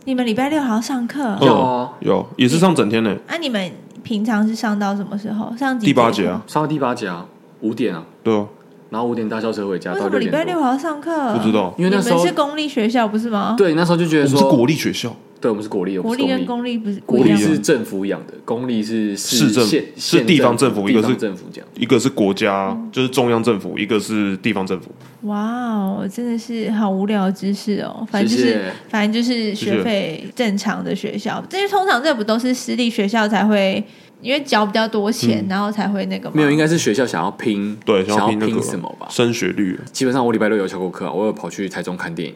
[0.06, 1.38] 你们礼拜六还要上课？
[1.42, 3.16] 有啊，有，也是上整天呢。
[3.28, 3.72] 啊你们
[4.04, 5.56] 平常是上到什么时候？
[5.58, 7.26] 上第八节啊，上到第八节啊，
[7.62, 8.04] 五点啊。
[8.22, 8.46] 对啊，
[8.90, 9.94] 然后五点搭校车回家。
[9.94, 11.34] 为什么礼拜六还要上课？
[11.34, 13.56] 不知道，因为那时候是公立学校，不是吗？
[13.58, 15.16] 对，那时候就觉得说是国立学校。
[15.44, 24.90] 对，我们是国立，国立跟公立不是国立是政府养的，公立是市政府，是地方政府，一个是政府讲，一个是国家，就是中央政府，一个是地方政府。
[25.24, 28.08] 哇哦，真的是好无聊的知识哦！
[28.10, 33.84] 反正就是，反正就是学费正常的学校，这些通常这不都是私立学校才会，
[34.22, 36.36] 因为缴比较多钱，然后才会那个吗？
[36.38, 39.08] 没有，应该是学校想要拼，对，想要拼什么吧？
[39.10, 39.78] 升学率。
[39.92, 42.36] 基本上我礼拜六有翘过课，我有跑去台中看电影。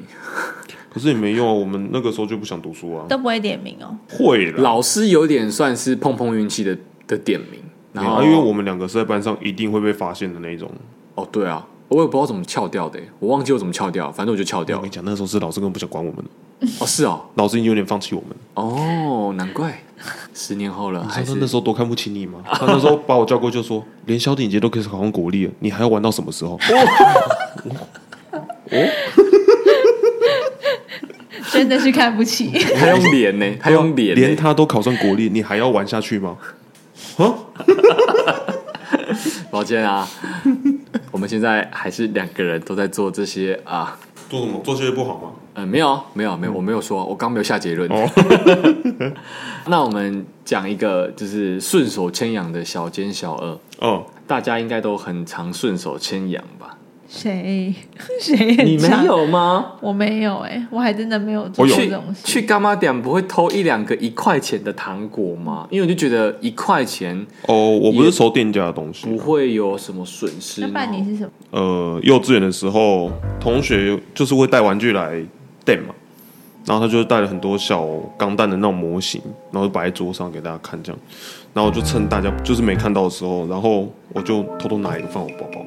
[0.97, 3.95] 可是也没用啊，我们那个时候就不想读书啊，都不会点名哦。
[4.09, 7.61] 会啦，老师有点算是碰碰运气的的点名，
[7.93, 10.67] 然后因为我们两个是在班上一定会被发现的那种。
[11.13, 14.77] 哦，对啊，我也不知道怎么翘掉的，我忘记我怎么翘掉，反正我就翘掉。
[14.77, 16.23] 我跟你讲，那时候是老师根本不想管我们
[16.79, 18.35] 哦，是哦，老师已经有点放弃我们。
[18.55, 19.83] 哦，难怪，
[20.33, 22.39] 十年后了，还是那时候多看不起你吗？
[22.45, 26.57] 他那时候把我叫过就说，连萧鼎杰都可以考上国立了，你还要玩到什么时候？
[28.69, 28.89] 哦。
[31.51, 33.45] 真的是看不起，他用脸呢？
[33.59, 36.37] 他用脸，连他都考上国立，你还要玩下去吗？
[37.17, 37.33] 啊！
[39.49, 40.07] 抱歉啊，
[41.11, 43.97] 我们现在还是两个人都在做这些啊。
[44.29, 44.61] 做什么？
[44.63, 45.31] 做这些不好吗？
[45.55, 47.89] 嗯，没有，没有，没有，我没有说，我刚没有下结论。
[47.89, 48.07] 哦、
[49.67, 53.59] 那我们讲一个就是顺手牵羊的小奸小恶。
[53.79, 56.76] 哦，大家应该都很常顺手牵羊吧？
[57.09, 57.73] 谁
[58.19, 58.35] 谁？
[58.65, 59.73] 你没有吗？
[59.79, 62.25] 我没有哎、欸，我还真的没有做这种事。
[62.25, 65.67] 去干妈店不会偷一两个一块钱的糖果吗？
[65.71, 70.61] 因为我就觉得一块钱哦，我不是收店家的东西，不会有什么损失。
[70.61, 71.29] 那办你是什么？
[71.51, 75.23] 呃，幼稚园的时候，同学就是会带玩具来
[75.63, 75.95] 店嘛，
[76.65, 80.99] 然后他就带了很多小钢弹的那种模型，然后就摆在桌上给大家看，这样，
[81.53, 85.65] 然后我就趁大家就是没看到的时候，然后我就偷偷拿一个放我包包。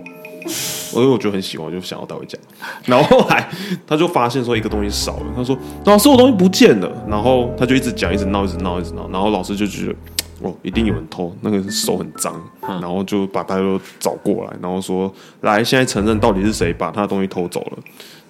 [0.94, 2.38] 我因为我觉得很喜欢，我就想要带回家。
[2.86, 3.48] 然后后来
[3.86, 9.08] 他就发现说一个东西少了，他说：“老师，我东西不见了。”然后他就一直讲，一直闹，一直闹，一直闹。
[9.10, 9.94] 然后老师就觉得
[10.42, 17.78] 哦，一定有人偷，那个手很脏，然后就把他都找过来，然后说：“来，现在承认到底是谁把他的东西偷走了。”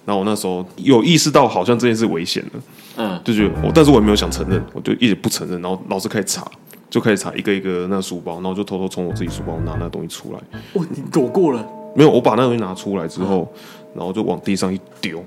[0.03, 2.61] 然后我那时候有意识到好像这件事危险了，
[2.97, 5.61] 嗯，就觉得我，但是我也没有想承认，我就一直不承认。
[5.61, 6.43] 然后老师开始查，
[6.89, 10.39] 就开始查一个一个那个书包，然后就偷偷从我自己书包拿那个东西出来。
[10.73, 11.63] 哦，你躲过了。
[11.93, 13.47] 没有，我把那东西拿出来之后，
[13.93, 15.23] 然后就往地上一丢，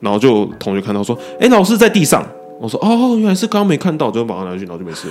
[0.00, 2.26] 然后就同学看到说：“哎，老师在地上。”
[2.60, 5.08] 我说：“哦，原来是刚刚没看到，就把它拿去，然后就没事。”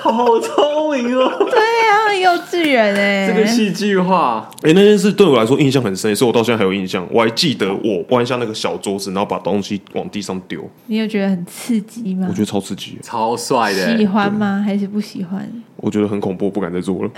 [0.00, 1.28] 好聪明哦！
[1.50, 4.48] 对啊，幼稚园哎，这个戏剧化。
[4.62, 7.06] 哎，那件事对我来说印象很深，所以我到现在还有印象。
[7.10, 10.68] 我还记得我弯下那个小桌子，然后把东西往地上丢。
[10.86, 12.26] 你有觉得很刺激吗？
[12.30, 13.98] 我觉得超刺激，超帅的。
[13.98, 14.62] 喜欢吗？
[14.64, 15.50] 还是不喜欢？
[15.76, 17.10] 我觉得很恐怖，不敢再做了。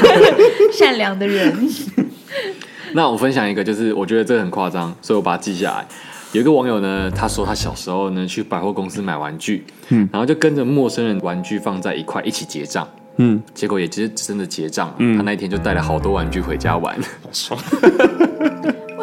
[0.72, 1.54] 善良的人。
[2.94, 5.86] 那我分享一个，就是我觉得这个很夸张，所以我把它记下来。
[6.34, 17.60] 有一个网友呢，他说他小时候呢去百货公司买玩具，嗯，然后就跟着陌生人玩具放在一块一起结账，嗯，结果也其实真的结账，嗯，他那一天就带了好多玩具回家玩，好爽。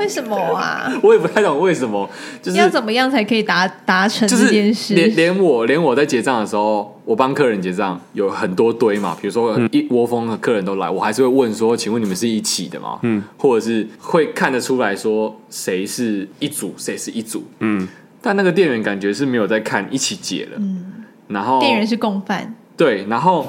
[0.01, 0.91] 为什么啊？
[1.03, 2.09] 我也不太懂为什么，
[2.41, 4.95] 就是要怎么样才可以达达成这件事？
[4.95, 12.97] 连连我连我在结账的时候，我帮客人结账有很多堆嘛，比如说一窝蜂的客人都来，我还是会问说，请问你们是一起的吗？
[13.03, 17.43] 嗯，或者是会看得出来说谁是一组，谁是一组？
[17.59, 17.87] 嗯，
[18.23, 23.47] 但那个店员感觉是没有在看一起结了，嗯，然后店员是共犯，对，然后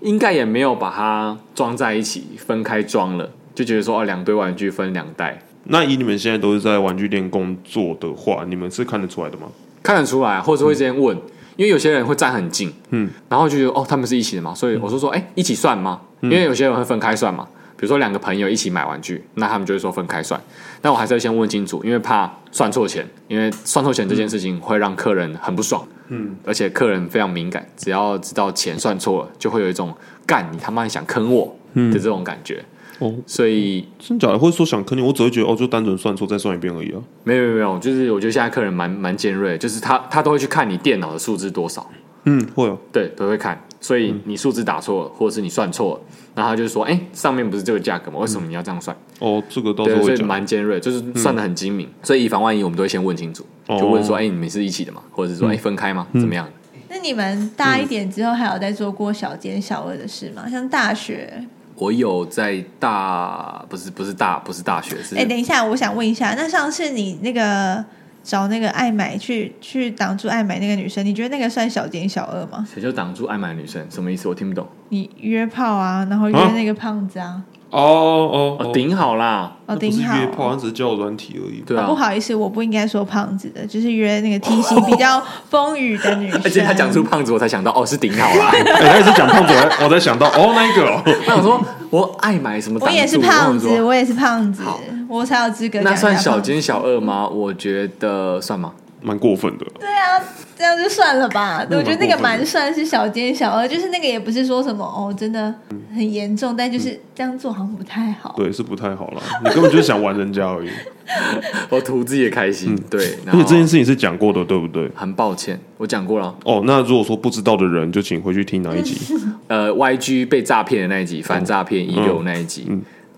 [0.00, 5.42] 应该也没有把它装在一起，分开装了，就觉得说哦，两堆玩具分两袋。
[5.72, 9.46] 那以你们现在都是在玩具店工作的话，你们是看得出来的吗？
[9.82, 11.22] 看得出来，或者会先问，嗯、
[11.56, 16.00] 因为有些人会站很近，嗯，然后就觉得哦，他们是一起的嘛，所以我就说说，哎、欸，一起算吗？
[16.22, 20.38] 因为有些人会分开算嘛，比如说两个朋友一起买玩具，那他们就会说分开算。
[20.82, 29.94] 但我还是要先问清楚，因为怕算错钱，因为算错钱这件事情会让客人很不爽，嗯，而且客人非常敏感，只要知道钱算错了，就会有一种
[30.26, 32.64] 干你他妈想坑我的这种感觉。
[33.00, 37.00] 哦，所以真假的，或者说想坑你，我只会觉得哦，就单纯算错再算一遍而已啊。
[37.24, 41.90] 没有没有没有，就是我觉得现在客人蛮蛮尖锐，就是他他都会去看你电脑的数字多少。
[42.24, 43.58] 嗯，会哦，对，都会看。
[43.80, 46.00] 所以你数字打错了，或者是你算错了，
[46.34, 48.18] 然后他就说，哎，上面不是这个价格吗？
[48.18, 48.94] 为什么你要这样算？
[49.20, 50.16] 哦，这个倒是会讲。
[50.16, 51.88] 所以蛮尖锐，就是算的很精明。
[52.02, 55.00] 所以以防万一，我们都会先问清楚，就问说，哎，你们是一起的吗？
[55.10, 56.06] 或者是说，哎，分开吗？
[56.12, 56.46] 怎么样？
[56.90, 60.46] 那你们大一点之后，还有在做过小奸小恶的事吗？
[60.50, 61.46] 像大学。
[61.80, 65.16] 我有在大，不是不是大，不是大学是。
[65.16, 67.82] 哎，等一下，我想问一下，那上次你那个
[68.22, 72.68] 找那个爱买去去挡住爱买那个女生，你觉得那个算小奸小恶吗？
[72.70, 73.90] 谁叫挡住爱买女生？
[73.90, 74.28] 什么意思？
[74.28, 74.68] 我听不懂。
[74.90, 77.42] 你约炮啊，然后约那个胖子啊。
[77.70, 79.52] 哦哦哦，顶好啦！
[79.66, 81.62] 哦，顶好，约炮只是交友软体而已。
[81.64, 86.40] 对啊，不好意思，我不应该说胖子的，就是约那个体型比较 丰腴的女生。
[86.44, 88.50] 而且他讲出胖子，我才想到哦，是顶好啦。
[88.52, 89.54] 哎，他也是讲胖子，
[89.84, 90.84] 我才想到哦，那一个。
[91.04, 92.78] 我想说，我爱买什么？
[92.82, 94.62] 我也是胖子，我也是胖子，
[95.08, 95.80] 我才有资格。
[95.82, 97.28] 那算小奸小恶吗？
[97.28, 98.72] 我觉得算吗？
[99.00, 99.64] 蛮过分的。
[99.78, 100.20] 对啊。
[100.60, 105.52] 这样就算了吧，我觉得那个蛮算是小奸小恶，就是那个也不是说什么哦，真的
[105.94, 108.34] 很严重，但就是这样做好像不太好。
[108.36, 109.22] 对，是不太好了。
[109.42, 110.68] 你根本就是想玩人家而已。
[111.70, 112.76] 我图自己也开心。
[112.90, 114.86] 对，而且这件事情是讲过的，对不对？
[114.94, 116.34] 很抱歉，我讲过了。
[116.44, 118.94] 哦，那如果说不知道的人，就请回去听哪一集？
[119.48, 122.70] 呃，YG 被诈骗的那一集，反诈骗一六那一集。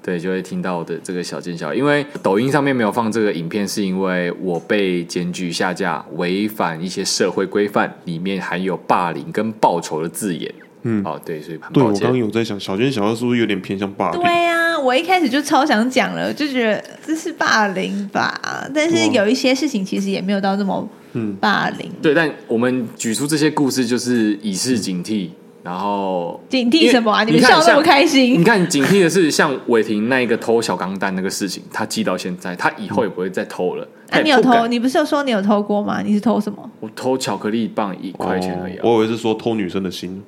[0.03, 10.53] 对，就会听到我的这个小奸小恶，因为抖音上面没有放这个影片，是因为我被检举下架，违反一些社会规范，里面含有霸凌跟报仇的字眼。
[10.83, 11.83] 嗯，哦，对，所以很抱歉。
[11.83, 14.21] 对，我刚刚有在想，小娟小恶是不是有点偏向霸凌？
[14.21, 18.69] 对呀、啊，我一开始就超想讲了，就觉得这是霸凌吧。
[18.75, 21.89] 但是有一些事情其实也没有到这么嗯霸凌。
[21.89, 25.29] 嗯、对，但我们举出这些故事，就是以示警惕。
[25.65, 27.23] 嗯然后警惕什么啊？
[27.23, 28.41] 你们笑那么开心？
[28.41, 33.87] 你看警惕的是像伟霆那一个偷小钢弹那个事情，他记到现在，他以后也不会再偷了。
[34.11, 34.67] 哎，你有偷？
[34.67, 36.03] 你不是有说你有偷过吗？
[36.05, 36.69] 你是偷什么？
[36.81, 38.77] 我偷巧克力棒一块钱而已。
[38.83, 40.21] 我以为是说偷女生的心。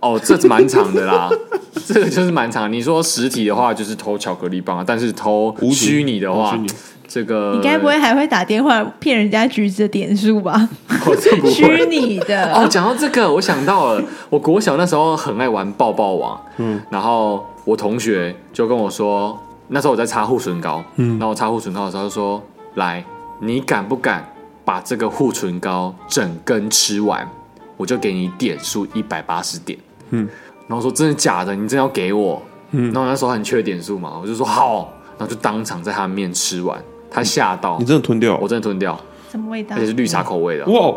[0.00, 1.28] 哦，这是蛮长的啦，
[1.86, 2.72] 这个就是蛮长。
[2.72, 6.58] 你说实体的话就是偷巧克力棒，但是偷虚拟的话。
[7.14, 10.68] 这个你该不会还会打电话骗人家橘子的点数吧？
[11.06, 12.66] 哦，这不会虚拟的 哦。
[12.66, 22.42] 讲到这个，我想到了，我国小那时候很爱玩抱抱王，嗯，然后我同学就跟我说，那时候我在擦护唇膏，嗯，然后我擦护唇膏的时候就说，
[22.74, 23.04] 来，
[23.38, 24.28] 你敢不敢
[24.64, 27.30] 把这个护唇膏整根吃完，
[27.76, 29.78] 我就给你点数一百八十点，
[30.10, 30.28] 嗯，
[30.66, 31.54] 然后我说真的假的？
[31.54, 32.42] 你真的要给我？
[32.72, 36.76] 嗯，然后那时候很缺点数嘛，我就说好，然后就当场在他面吃完。
[37.14, 38.36] 他吓到，你真的吞掉？
[38.42, 38.98] 我真的吞掉。
[39.30, 39.76] 什么味道？
[39.76, 40.66] 而且是绿茶口味的。
[40.66, 40.92] 哇，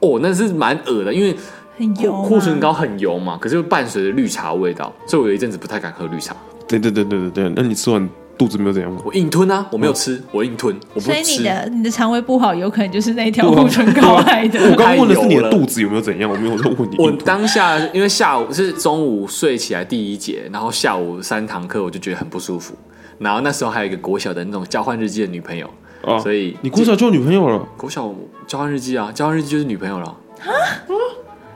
[0.00, 1.34] 哦，那是蛮恶的，因为
[1.78, 6.36] 很油，护唇膏很油嘛，可是又伴随着绿茶味道，所以我有一阵子不太敢喝绿茶。
[6.68, 9.00] 对对对对对对，那你吃完肚子没有怎样吗？
[9.04, 10.74] 我硬吞啊，我没有吃，我硬吞。
[10.94, 14.58] 我不所以你的你的肠胃不好，有可能就是那条护唇膏害的。
[14.70, 16.96] 我刚问的是你的肚子有没有怎样，我没有在问你。
[16.98, 22.74] 我当下因为下午是中午睡起来第一节，然后下午三堂课，我就觉得很不舒服。
[23.18, 25.68] 然后那时候还有一个国小的那种交换日记的女朋友，
[26.04, 27.66] 啊、所以你国小就有女朋友了？
[27.76, 28.12] 国小
[28.46, 30.06] 交换日记啊，交换日记就是女朋友了。
[30.06, 30.16] 啊？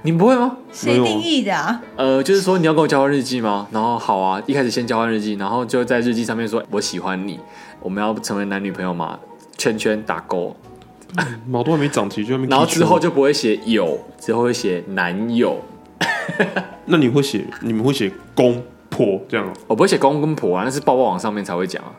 [0.02, 0.56] 你们不会吗？
[0.72, 1.82] 谁定义的啊？
[1.96, 3.66] 呃，就是说你要跟我交换日记吗？
[3.72, 7.38] 然后好啊，一开始先交换日记，然后就在日记上面说我喜欢你，
[7.80, 9.18] 我们要成为男女朋友嘛？
[9.59, 10.54] 圈圈打勾，
[11.48, 12.46] 毛都还没长齐就还没。
[12.48, 15.61] 然后之后就不会写有，之后会写男友。
[16.86, 17.44] 那你会写？
[17.61, 18.62] 你们会写公
[18.99, 19.46] 婆这样？
[19.68, 21.90] 我不会写公跟婆啊，那是抱抱网上面才会讲啊。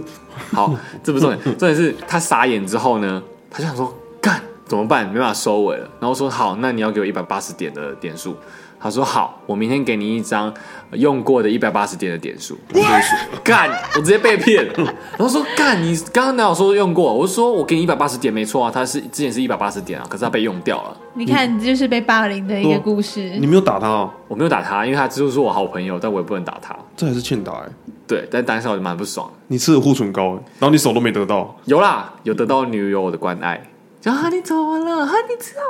[0.52, 4.40] 好，这不重点，重点是他傻眼之后呢，他就想说干。
[4.66, 5.06] 怎么办？
[5.12, 5.88] 没办法收尾了。
[6.00, 8.34] 然后说好，那你要给我一百八十点的点数。
[8.86, 10.52] 他说好，我明天给你一张
[10.92, 12.56] 用过的一百八十点的点数。
[13.42, 14.64] 干，我直接被骗。
[14.76, 17.12] 然后说干，你刚刚哪有说用过？
[17.12, 20.96] 我说我给你一百八十点，没错啊，他是之前是一百八十点啊，可是他被用掉了。
[21.14, 23.36] 你看，这就是被霸凌的一个故事。
[23.40, 24.10] 你没有打他哦？
[24.28, 26.76] 我没有打他，因为他就是我好朋友，但我也不能打他。
[26.96, 27.68] 这还是欠打哎。
[28.06, 29.28] 对，但当时我就蛮不爽。
[29.48, 31.56] 你吃了护唇膏，然后你手都没得到。
[31.64, 33.60] 有啦，有得到女友的关爱。
[34.10, 34.28] 啊！
[34.30, 35.04] 你怎么了？
[35.04, 35.12] 啊！
[35.28, 35.62] 你吃好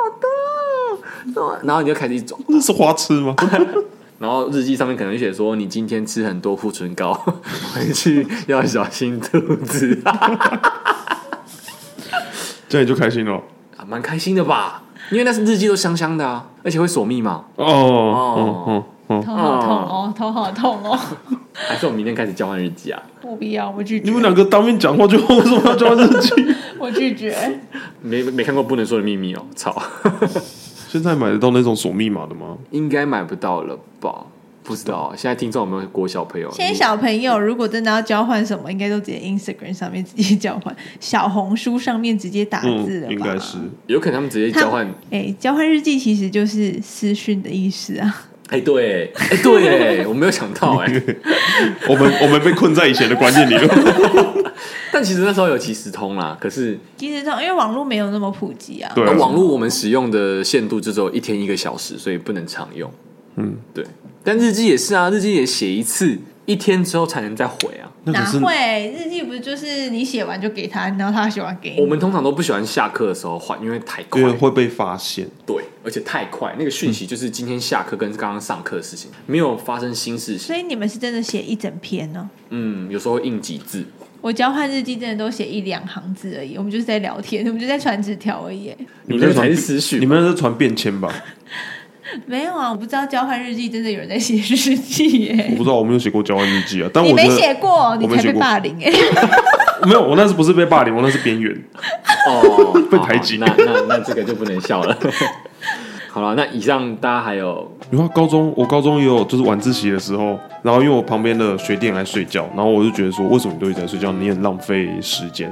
[1.35, 3.35] 多，然后你就开始一种，那是花痴吗？
[4.19, 7.13] 然后日记上面可能写说，你今天吃很多护唇膏，
[7.75, 10.01] 回去要小心肚子。
[12.69, 13.35] 这样你就开心了，
[13.77, 14.83] 啊，蛮开心的吧？
[15.11, 17.45] 因为那是日记都香香的啊，而且会锁密码。
[17.57, 18.85] 哦哦哦。
[19.09, 20.99] 头好痛哦，头好痛哦！
[21.55, 23.03] 还是我明天开始交换日记啊？
[23.23, 24.05] 我不要，我拒绝。
[24.05, 26.33] 你们两个当面讲话就为什么要交换日记？
[26.79, 27.35] 我拒绝。
[28.03, 29.75] 没没看过不能说的秘密哦，操！
[30.89, 32.57] 现在买得到那种锁密码的吗？
[32.71, 34.27] 应该买不到了吧？
[34.63, 35.13] 不知道。
[35.17, 36.51] 现在听众有没有国小朋友？
[36.53, 43.13] 现在小朋友如果真的要交换什么，应该都直接 Instagram 上面直接交换，小红书上面直接打字了吧？
[43.13, 43.59] 应该是。
[43.87, 44.87] 有可能他们直接交换。
[45.11, 48.27] 哎，交换日记其实就是私讯的意思啊。
[48.49, 51.03] 哎，对，哎，对，哎，我没有想到，哎，
[51.89, 53.75] 我们我们被困在以前的观念里了。
[54.93, 58.91] 但其实那时候有即时通啦，可是即时通因为网络没有那么普及啊。
[58.95, 62.91] 对，网络我们使用的限度就只有一天一个小时，所以不能常用。
[63.37, 63.85] 嗯，对。
[64.25, 66.17] 但日记也是啊，日记也写一次。
[66.47, 67.91] 一天之后才能再回啊？
[68.05, 68.95] 哪会？
[68.97, 71.81] 日记不是就是你写完就给他，然后他写完给你？
[71.81, 75.27] 我们通常都不喜欢下课的时候换，因为太快，会被发现。
[75.45, 80.39] 对，而且太快，那个讯息就是今天下课跟刚刚上课的事情，没有发生新事情。
[80.39, 82.31] 所以你们是真的写一整篇呢？
[82.51, 83.85] 嗯，有时候会印几字。
[84.21, 88.75] 我交换日记真的都写一两行字而已，我们就是在聊天，我们就在传纸条而已。
[89.07, 91.13] 你们才是私讯，你们是传便签吧？
[92.27, 95.47] 没有啊，我不知道交换日记真的有人在写日记耶。
[95.53, 96.89] 我不知道，我没有写过交换日记啊。
[96.93, 98.91] 但我你没写过，你才被霸凌哎。
[99.87, 100.95] 没有，我那是不是被霸凌？
[100.95, 101.53] 我那是边缘
[102.29, 103.39] 哦，被排挤。
[103.39, 104.97] 那那那这个就不能笑了。
[106.09, 114.11] 好了，那以上大家还有，你看高中，我高中也有就是晚自习的时候，然后因为我旁边的学弟来睡觉，然后我就觉得说，为什么你都一直在睡觉？
[114.13, 115.47] 你很浪费时间。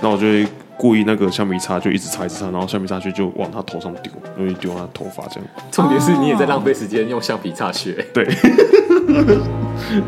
[0.00, 0.46] 然后我就会。
[0.76, 5.48] 故意那个橡皮擦就一直擦一直擦，然后橡皮擦屑就往他头上丢，容易丢他头发这样。
[5.70, 8.04] 重点是你也在浪费时间用橡皮擦屑。
[8.12, 8.24] 对，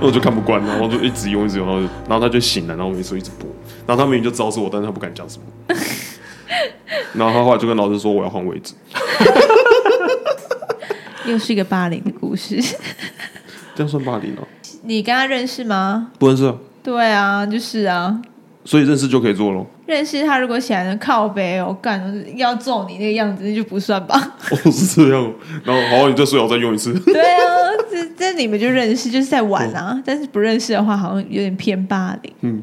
[0.01, 3.49] 那我就看不惯，然后就一直用一直用，然后然后他就醒了，然后我每次一直播，
[3.87, 5.45] 然后他明明就知道是我，但是他不敢讲什么。
[7.14, 8.75] 然后他后来就跟老师说我要换位置。
[11.27, 12.61] 又是一个霸凌的故事。
[13.75, 14.43] 这样算霸凌吗？
[14.83, 16.12] 你跟他认识吗？
[16.19, 16.55] 不认识啊。
[16.83, 18.21] 对啊，就是啊。
[18.64, 19.67] 所以认识就可以做喽。
[19.87, 24.37] 认识他如果显然靠北哦，干要揍你那个样子，那就不算吧。
[24.51, 25.32] 哦，是这样。
[25.64, 26.93] 然后，好，你再睡好再用一次。
[27.01, 27.47] 对啊，
[27.91, 29.95] 这这你们就认识，就是在玩啊。
[29.97, 32.32] 哦、但是不认识的话，好像有点偏霸凌。
[32.41, 32.62] 嗯。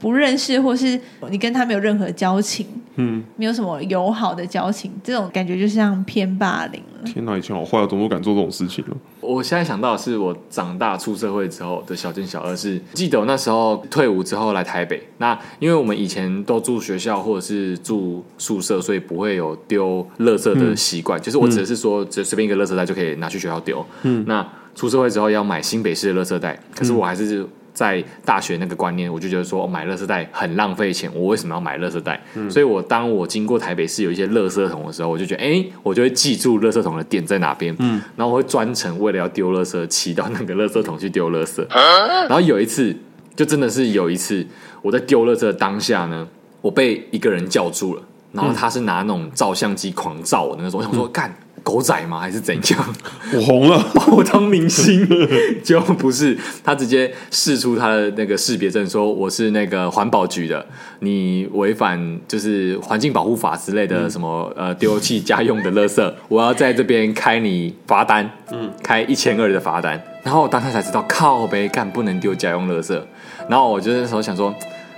[0.00, 0.98] 不认识，或是
[1.30, 7.04] 你跟他没有任何交情，嗯，没有什么友好的交情，这种感觉就像偏霸凌了。
[7.04, 8.96] 天哪，以前好坏我，怎么敢做这种事情呢？
[9.20, 23.84] 我现在想到的是，我长大出社会之后的小件小二是，记得我那时候退伍之后来台北，那因为我们以前都住学校或者是住宿舍，所以不会有丢垃圾的习惯，嗯、就是我只是说，只随便一个垃圾袋就可以拿去学校丢。
[24.02, 27.46] 嗯，那出社会之后要买新北市的垃圾袋，可是我还是。
[27.80, 31.10] 在大学那个观念，我就觉得说，买垃圾袋很浪费钱。
[31.14, 32.22] 我为什么要买垃圾袋？
[32.34, 37.74] 嗯、所以我当我经过台北市有一些垃圾桶的时候，我就觉得，哎、欸，我就会记住垃圾桶的点在哪边。
[37.78, 41.66] 嗯，然后我会专程为了要丢垃圾，骑到那个垃圾桶去丢垃圾。
[41.70, 42.94] 啊、然后有一次，
[43.34, 44.46] 就真的是有一次，
[44.82, 46.28] 我在丢垃圾的当下呢，
[46.60, 48.02] 我被一个人叫住了，
[48.32, 51.30] 然后他是拿那种照相机狂照我的那种，我想说，干。
[51.30, 52.18] 嗯狗仔吗？
[52.18, 52.94] 还是怎样？
[53.34, 55.06] 我红了， 把我当明星
[55.62, 60.64] 就不是他直接试出他的那个识别证，说我是那个环保局的，
[61.00, 70.02] 你违反就是环境保护法之类的什么、嗯、呃丢弃家用的垃圾，我要在这边开你罚单，嗯，开一千二的罚单。
[70.22, 73.00] 然后我当时才知道靠呗干不能丢家用垃圾，
[73.48, 74.54] 然后我就那时候想说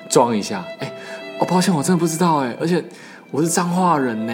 [0.09, 0.93] 装一下，哎、欸，
[1.39, 2.83] 我、哦、抱歉，我真的不知道哎，而且。
[3.33, 4.33] 我是彰化人呢。”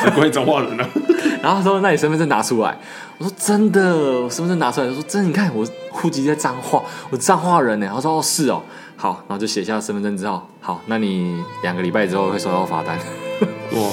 [0.00, 0.86] 谁怪彰化人呢？
[1.42, 2.78] 然后他说：“那你身份证拿出来。”
[3.18, 8.62] 我说：“真的，我身份证拿出来。”他说：“真的，你看我户籍在彰化，我彰化人呢。”他说：“哦，是哦，
[8.96, 12.98] 好。”然后就写下身份证之后，好，那你两个礼拜之后会收到罚单。
[13.72, 13.92] 我！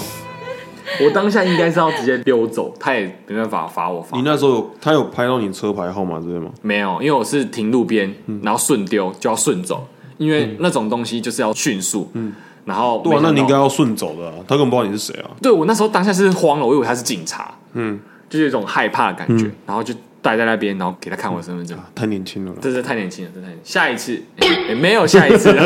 [1.04, 4.16] 我当下应该是要直接溜走，他也没办法罚我罚。
[4.18, 6.50] 你那时候有他有拍到你车牌号码之类吗？
[6.62, 8.12] 没有，因为我是停路边，
[8.42, 9.86] 然后顺丢就要顺走，
[10.18, 12.10] 因为那种东西就是要迅速。
[12.14, 12.34] 嗯，
[12.68, 15.32] 然后对啊，那你应该要顺走的啊，他根本不知道你是谁啊。
[15.42, 17.98] 对，我那时候当下是慌了，我以为他是警察，嗯，
[18.30, 21.78] 就是有一种害怕的感觉，然后就待在那边，然后给他看我的身份证。
[21.96, 23.74] 太年轻了，真是太年轻了，真太年轻。
[23.74, 24.22] 下一次
[24.68, 25.52] 也没有下一次。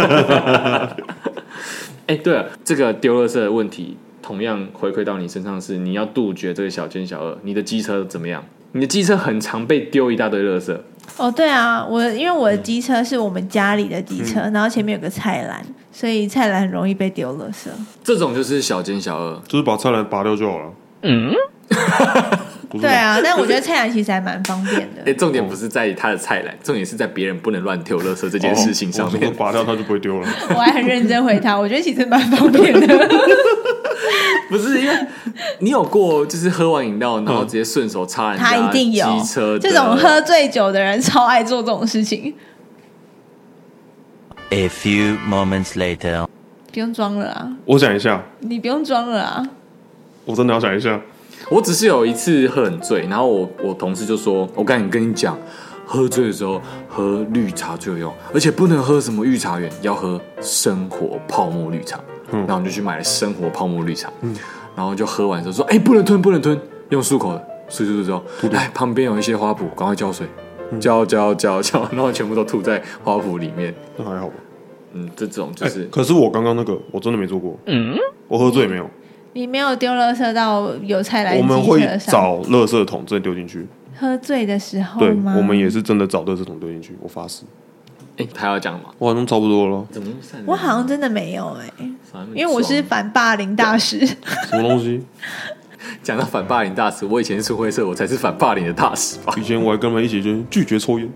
[2.07, 3.97] 哎，对了，这个丢垃圾的问题。
[4.21, 7.37] 同样回馈到你身上是，你要杜绝这个小奸小恶。
[7.41, 8.43] 你的机车怎么样？
[8.73, 10.77] 你的机车很常被丢一大堆垃圾。
[11.17, 15.61] 哦，对啊，我因为我的机车是我们家里的机车，嗯、然后前面有个菜篮，
[15.91, 17.67] 所以菜篮很容易被丢垃圾。
[18.03, 20.71] 这种就是小奸小恶，就是把菜篮拔掉就好了。
[21.03, 21.31] 嗯。
[22.79, 25.01] 对啊，但我觉得菜篮其实还蛮方便的。
[25.11, 29.33] 哎，重点不是在于他的菜篮，重点是在别人不能乱丢垃圾这件事情上面。
[29.33, 30.27] 拔掉它就不会丢了。
[30.55, 33.09] 我还很认真回他，我觉得其实蛮方便的。
[34.49, 35.07] 不是因为
[35.59, 38.61] 你有过，就是喝完饮料然后直接顺手擦人家机车。
[38.61, 39.59] 他一定有。
[39.59, 42.33] 这种喝醉酒的人超爱做这种事情。
[44.49, 46.27] A few moments later，
[46.73, 47.51] 不用装了啊！
[47.65, 49.47] 我想一下，你不用装了啊！
[50.25, 50.99] 我真的要想一下。
[51.49, 55.37] 我只是有一次喝很醉，然后我我同事就说：“我赶紧跟你讲，
[55.85, 61.99] 喝醉的时候喝绿茶最有用，而且不能喝什么御茶园，要喝生活泡沫绿茶。”
[62.31, 64.35] 嗯，然后我们就去买了生活泡沫绿茶，嗯，
[64.75, 66.59] 然后就喝完之后说：“哎，不能吞，不能吞，
[66.89, 68.21] 用漱口的。”漱漱漱之后，
[68.51, 70.27] 哎，旁边有一些花圃，赶快浇水，
[70.77, 73.73] 浇浇浇浇，然后全部都吐在花圃里面。
[73.95, 74.33] 那还好吧？
[74.91, 75.85] 嗯，这种就是。
[75.85, 77.95] 可是我刚刚那个我真的没做过，嗯，
[78.27, 78.89] 我喝醉没有。
[79.31, 81.37] 你没有丢垃圾到有菜来？
[81.37, 83.65] 我们会找垃圾桶，真的丢进去。
[83.97, 86.97] 喝醉的时候对，我们也是真的找垃圾桶丢进去。
[87.01, 87.43] 我发誓。
[88.17, 88.89] 哎，他要讲吗？
[88.97, 89.85] 我好像差不多了。
[89.91, 90.11] 怎么？
[90.45, 91.85] 我好像真的没有哎，
[92.33, 94.05] 因为我是反霸凌大使。
[94.05, 94.15] 什
[94.53, 95.03] 么东西？
[96.03, 99.33] 讲到反霸凌大使，我以前是出灰色，我才是反霸凌的大使吧？
[99.37, 101.09] 以前我还跟他们一起就拒绝抽烟。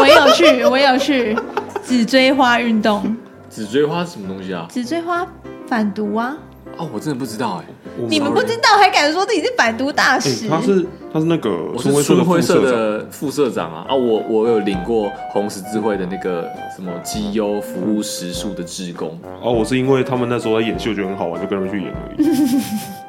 [0.00, 1.36] 我也有去，我也有去
[1.82, 3.16] 紫锥花运动。
[3.48, 4.66] 紫锥花是什么东西啊？
[4.68, 5.26] 紫锥花
[5.66, 6.36] 反毒啊。
[6.78, 7.64] 哦，我真的不知道哎！
[8.08, 10.48] 你们不知道还敢说自己是百毒大使？
[10.48, 13.86] 他是他是那个我是春晖社的副社长啊！
[13.88, 22.60] 啊，我我有领过红十字会的那个什么绩优服务时数的职工哦，我是因为他们那时候在演戏，我觉得很好玩，就跟他们去演而已。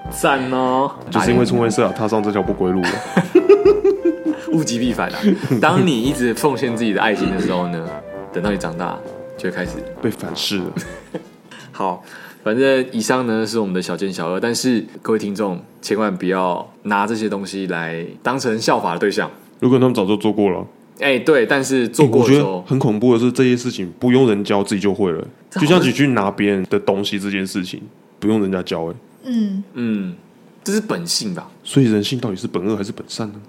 [0.22, 0.92] 赞哦！
[1.10, 2.90] 就是因为春晖社踏上这条不归路了，
[4.54, 5.20] 物极必反啊！
[5.60, 7.90] 当你一直奉献自己的爱心的时候呢，
[8.32, 8.98] 等到你长大
[9.36, 10.66] 就会开始被反噬了。
[11.76, 12.04] 好。
[12.42, 19.28] 反正以上呢是我们的小奸小恶，但是各位听众千万不要拿这些东西来当成效法的对象。
[19.60, 20.60] 如果他们早就做过了，
[21.00, 27.82] 哎、欸，对，但是做我觉得很恐怖的是这些事情不用人教自己就会了，就像你去拿别人的东西这件事情
[28.20, 30.16] 不用人家教，哎，嗯嗯，
[30.64, 31.50] 这是本性吧？
[31.64, 33.42] 所以人性到底是本恶还是本善呢？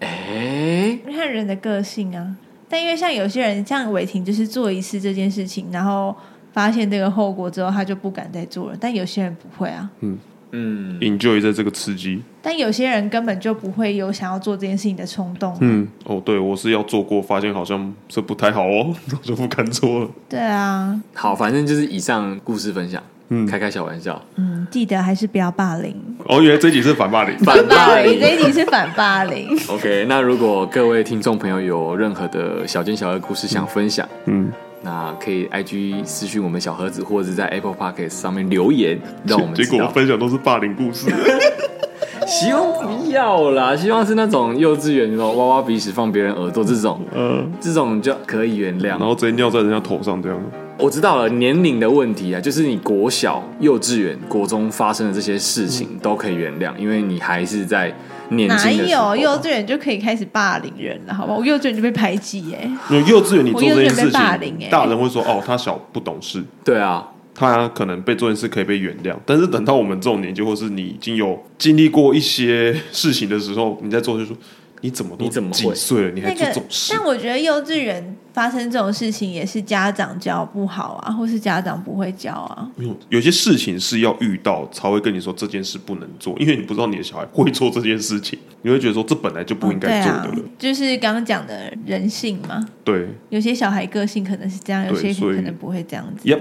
[0.00, 2.34] 哎、欸，看人的个性啊。
[2.66, 6.16] 但因为像有些人像伟霆，就是做一次这件事情，然后。
[6.58, 8.76] 发现这个后果之后，他就不敢再做了。
[8.80, 10.18] 但有些人不会啊，嗯
[10.50, 12.20] 嗯，enjoy 在这个刺激。
[12.42, 15.56] 但有些人根本就不会有想要做这件事情的冲动。
[15.60, 20.10] 嗯，哦，对，我是要做过，发现好像是不太好哦， 我就不敢做了。
[20.28, 25.94] 对啊，好，反正就是以上故事分享，嗯，开开小玩笑，嗯，记得还是不要霸凌。
[26.26, 29.56] 哦，原来这集是反霸凌，反霸凌，这一集是反霸凌。
[29.70, 34.50] OK，那如果各位听众朋友有任何的小奸小恶故事想分享，嗯。
[34.82, 39.70] 嗯那可以 IG 私讯我们小盒子，或者是在 Apple Podcast 上面留言，让我们知道。
[39.70, 41.10] 结果我分享都是霸凌故事，
[42.26, 48.88] 希望不要啦，希望是那种幼稚园那种挖挖鼻屎放别人耳朵这种，嗯，这种就可以原谅。
[48.88, 50.38] 然后直接尿在人家头上这样。
[50.78, 57.92] 我知道了，年龄的问题啊，就是你国小、幼稚园、国中发生的这些事情都可以原谅，因为你还是在
[58.28, 58.48] 年。
[58.48, 61.14] 哪有幼稚园就可以开始霸凌人了？
[61.14, 62.70] 好吧，我幼稚园就被排挤哎。
[63.08, 66.44] 幼稚园你做这件事情，大人会说哦，他小不懂事。
[66.64, 67.04] 对啊，
[67.38, 74.36] 他可能被做件事可以被原谅，但是等到我们这种年纪，或是你已经有经历过一些事情的时候，你在做就说。
[74.80, 76.10] 你怎么都怎么几岁了？
[76.12, 76.94] 你还做这种事？
[76.94, 82.70] 但我觉得幼稚园发生这种事情也是家长教不好啊，或是家长不会教啊。
[82.76, 90.34] 有有些事情是要遇到才会跟你说这件事不能做，因为你不知道你的小孩会做这件事情，你会觉得说这本来就不应该做的了。
[90.36, 92.64] 哦啊、就是刚刚讲的人性嘛。
[92.84, 96.28] 对，有些小孩个性可能是这样，有些可能不会这样子。
[96.28, 96.38] Yep.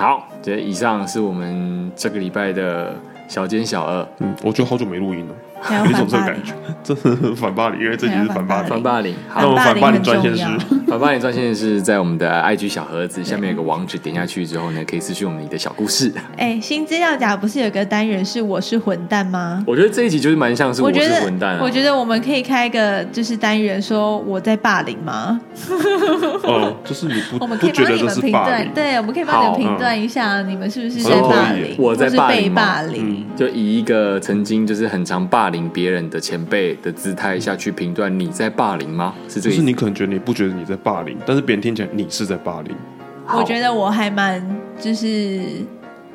[0.00, 2.94] 好，这以上是我们这个礼拜的
[3.28, 4.08] 小尖小二。
[4.20, 5.34] 嗯，我觉得好久没录音了。
[5.60, 6.52] 还有一种这个感觉，
[6.82, 8.68] 这是反霸凌，因为这集是反霸凌。
[8.70, 10.44] 反霸凌，那我们反霸凌专线是，
[10.88, 16.12] 反霸凌专线是在我们的 IG 小盒子下面有个网址，点下去之后呢，可以私讯我们你的小故事。
[16.36, 19.62] 哎，新资料夹不是有个单元是我是混蛋吗？
[19.66, 21.58] 我觉得这一集就是蛮像是我是混蛋。
[21.60, 25.40] 我觉得我们可以开一个就是单元说我在霸凌吗？
[26.44, 39.14] 哦，就是你不，我们可以帮你们评断，对，我们可以帮你们评断一下你们是不是在霸凌，我在被霸凌，就以一个曾经就是很常霸凌别人的前辈的姿态下去评断你在霸凌吗？
[39.28, 39.56] 是这个？
[39.56, 42.74] 就是你可能觉得你不觉得你在霸凌，但是别人听起来你是在霸凌。
[43.32, 44.44] 我觉得我还蛮
[44.80, 45.40] 就是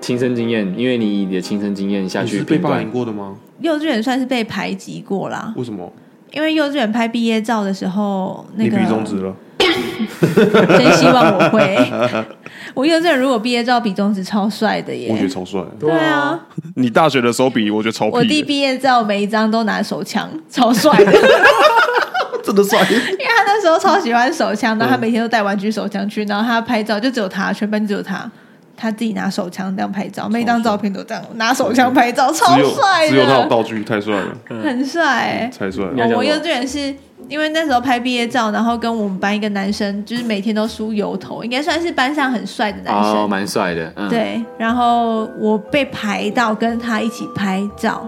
[0.02, 3.36] 亲身经验，因为你以你的亲身经验下去，你是被霸凌过的吗？
[3.62, 5.54] 幼稚园算是被排挤过啦。
[5.56, 5.92] 为什么？
[6.32, 9.34] 因为幼稚园拍毕业照的时候，那个你比中指了。
[10.26, 11.78] 真希望我会。
[12.74, 15.62] 我幼稚园如果毕业照比中指超帅的耶，我觉得超帅。
[15.80, 16.38] 对啊，
[16.76, 18.08] 你大学的时候比我觉得超。
[18.08, 21.12] 我弟毕业照每一张都拿手枪，超帅的，
[22.44, 22.80] 真的帅。
[22.90, 28.30] 因为他那时候超喜欢手枪，然后他每天都带玩具手枪去，然后他拍照就只有他，全班只有他，
[28.76, 33.10] 他自己拿手枪这样拍照，每张照片都这样拿手枪拍照，超帅的。
[33.10, 35.86] 只有他有道具，太帅了，很帅，太帅。
[36.14, 36.94] 我幼稚园是。
[37.28, 43.92] 因为那时候拍毕业照，然后跟我们班一个男生，就是每天都梳油头，应该算是班上很帅的男生，哦，蛮帅的。
[43.96, 48.08] 嗯、对，然后我被排到跟他一起拍照，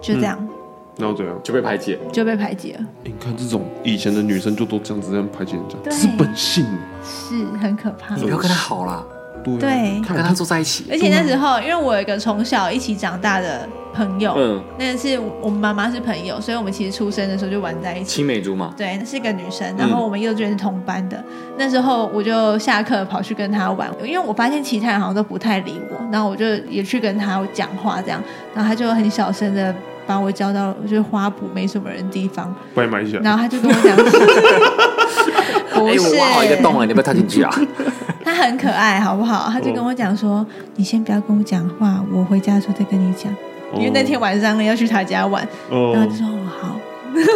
[0.00, 0.38] 就这样。
[0.98, 1.38] 然后怎样？
[1.44, 2.80] 就被排挤，就被排挤了。
[3.04, 6.64] 你看这种以前的女生就都这样子这样排挤人家，这是本性，
[7.04, 8.14] 是很可怕。
[8.14, 9.04] 你不要跟他好啦。
[9.58, 10.84] 对，他跟他坐在一起。
[10.90, 18.16] 而且那时候，因为我有一个从小一起长大的朋友，嗯，那是我们妈妈是朋友，所以我们其实出生的时候就玩在一起。
[18.16, 18.72] 青梅竹马。
[18.76, 21.22] 对，那是一个女生，然后我们幼稚园是同班的。
[21.56, 28.20] 那时候我就下课跑去跟她玩，因为我发现其他人好像都不太理我，然后我就也去跟她讲话，这样，
[28.54, 29.74] 然后她就很小声的
[30.06, 32.54] 把我叫到就是花圃没什么人地方。
[33.22, 33.96] 然后他就跟我讲，
[35.74, 37.50] 不是，挖好一个洞啊，你要不要跳进去啊？
[38.24, 39.48] 他很可爱，好不好？
[39.52, 40.46] 他就跟我讲说：“oh.
[40.76, 43.32] 你先不要跟我讲话，我回家的时候再跟你讲。”
[43.72, 43.80] oh.
[43.80, 45.94] 因为那天晚上呢要去他家玩，oh.
[45.94, 46.76] 然后就说：“哦，好。”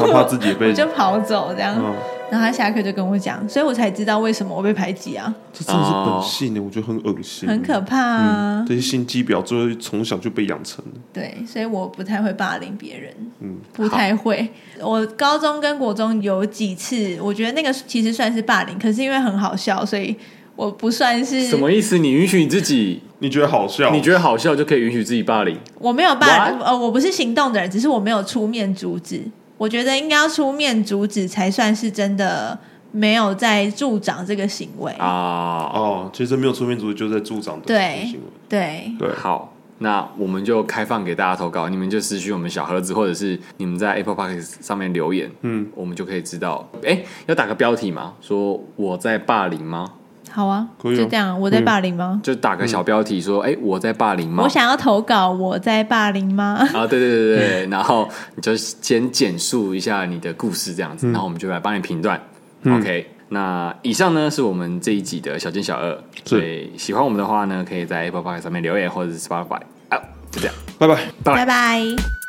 [0.00, 1.74] 他怕自己被， 我就跑走这样。
[1.76, 1.94] Oh.
[2.30, 5.34] 然后他下课就跟我讲，所以我才知道为什么我被排挤啊！
[5.52, 8.60] 这真的是本性呢，我觉得很恶心，很可怕啊！
[8.60, 10.92] 嗯、这些心机婊，就从小就被养成了。
[11.12, 14.48] 对，所以我不太会霸凌别人，嗯，不太会。
[14.80, 20.16] 我高中跟国中有几次，我觉得那个其实算是霸凌，可是因为很好笑，所以
[20.54, 21.46] 我不算是。
[21.48, 21.98] 什么意思？
[21.98, 23.02] 你允许你自己？
[23.22, 23.90] 你觉得好笑？
[23.90, 25.54] 你觉得好笑就可以允许自己霸凌？
[25.78, 29.22] 我没有霸凌，呃，我不是行动的人，只是我没有出面阻止。
[29.60, 32.58] 我觉得应该要出面阻止，才算是真的。
[32.92, 35.70] 没有在助长这个行为啊！
[35.72, 38.18] 哦，其实没有出面阻止就在助长的行为。
[38.48, 46.68] 对对对，好，那我们就开放给大家投稿，你们就私讯我们小盒子，或者是你们在 Apple Podcast 上面留言，嗯，我们就可以知道。
[46.84, 48.14] 哎，要打个标题吗？
[48.20, 49.92] 说我在霸凌吗？
[50.32, 52.20] 好啊，就这样，我在霸凌吗？
[52.22, 54.42] 就打个小标题说，哎，我在霸凌吗？
[54.44, 56.66] 我想要投稿，我在霸凌吗？
[56.72, 62.20] 啊，对对对对， 然后你就先简述一下你的故事，这样子，然后我们就来帮你评断。
[62.66, 69.60] OK，那以上呢是我们这一集的小金小二，所以喜欢我们的话呢，可以在 Apple Podcast 上面留言，或者是 Spotify。
[69.88, 69.98] 啊，
[70.30, 72.19] 就这样，拜拜，拜拜。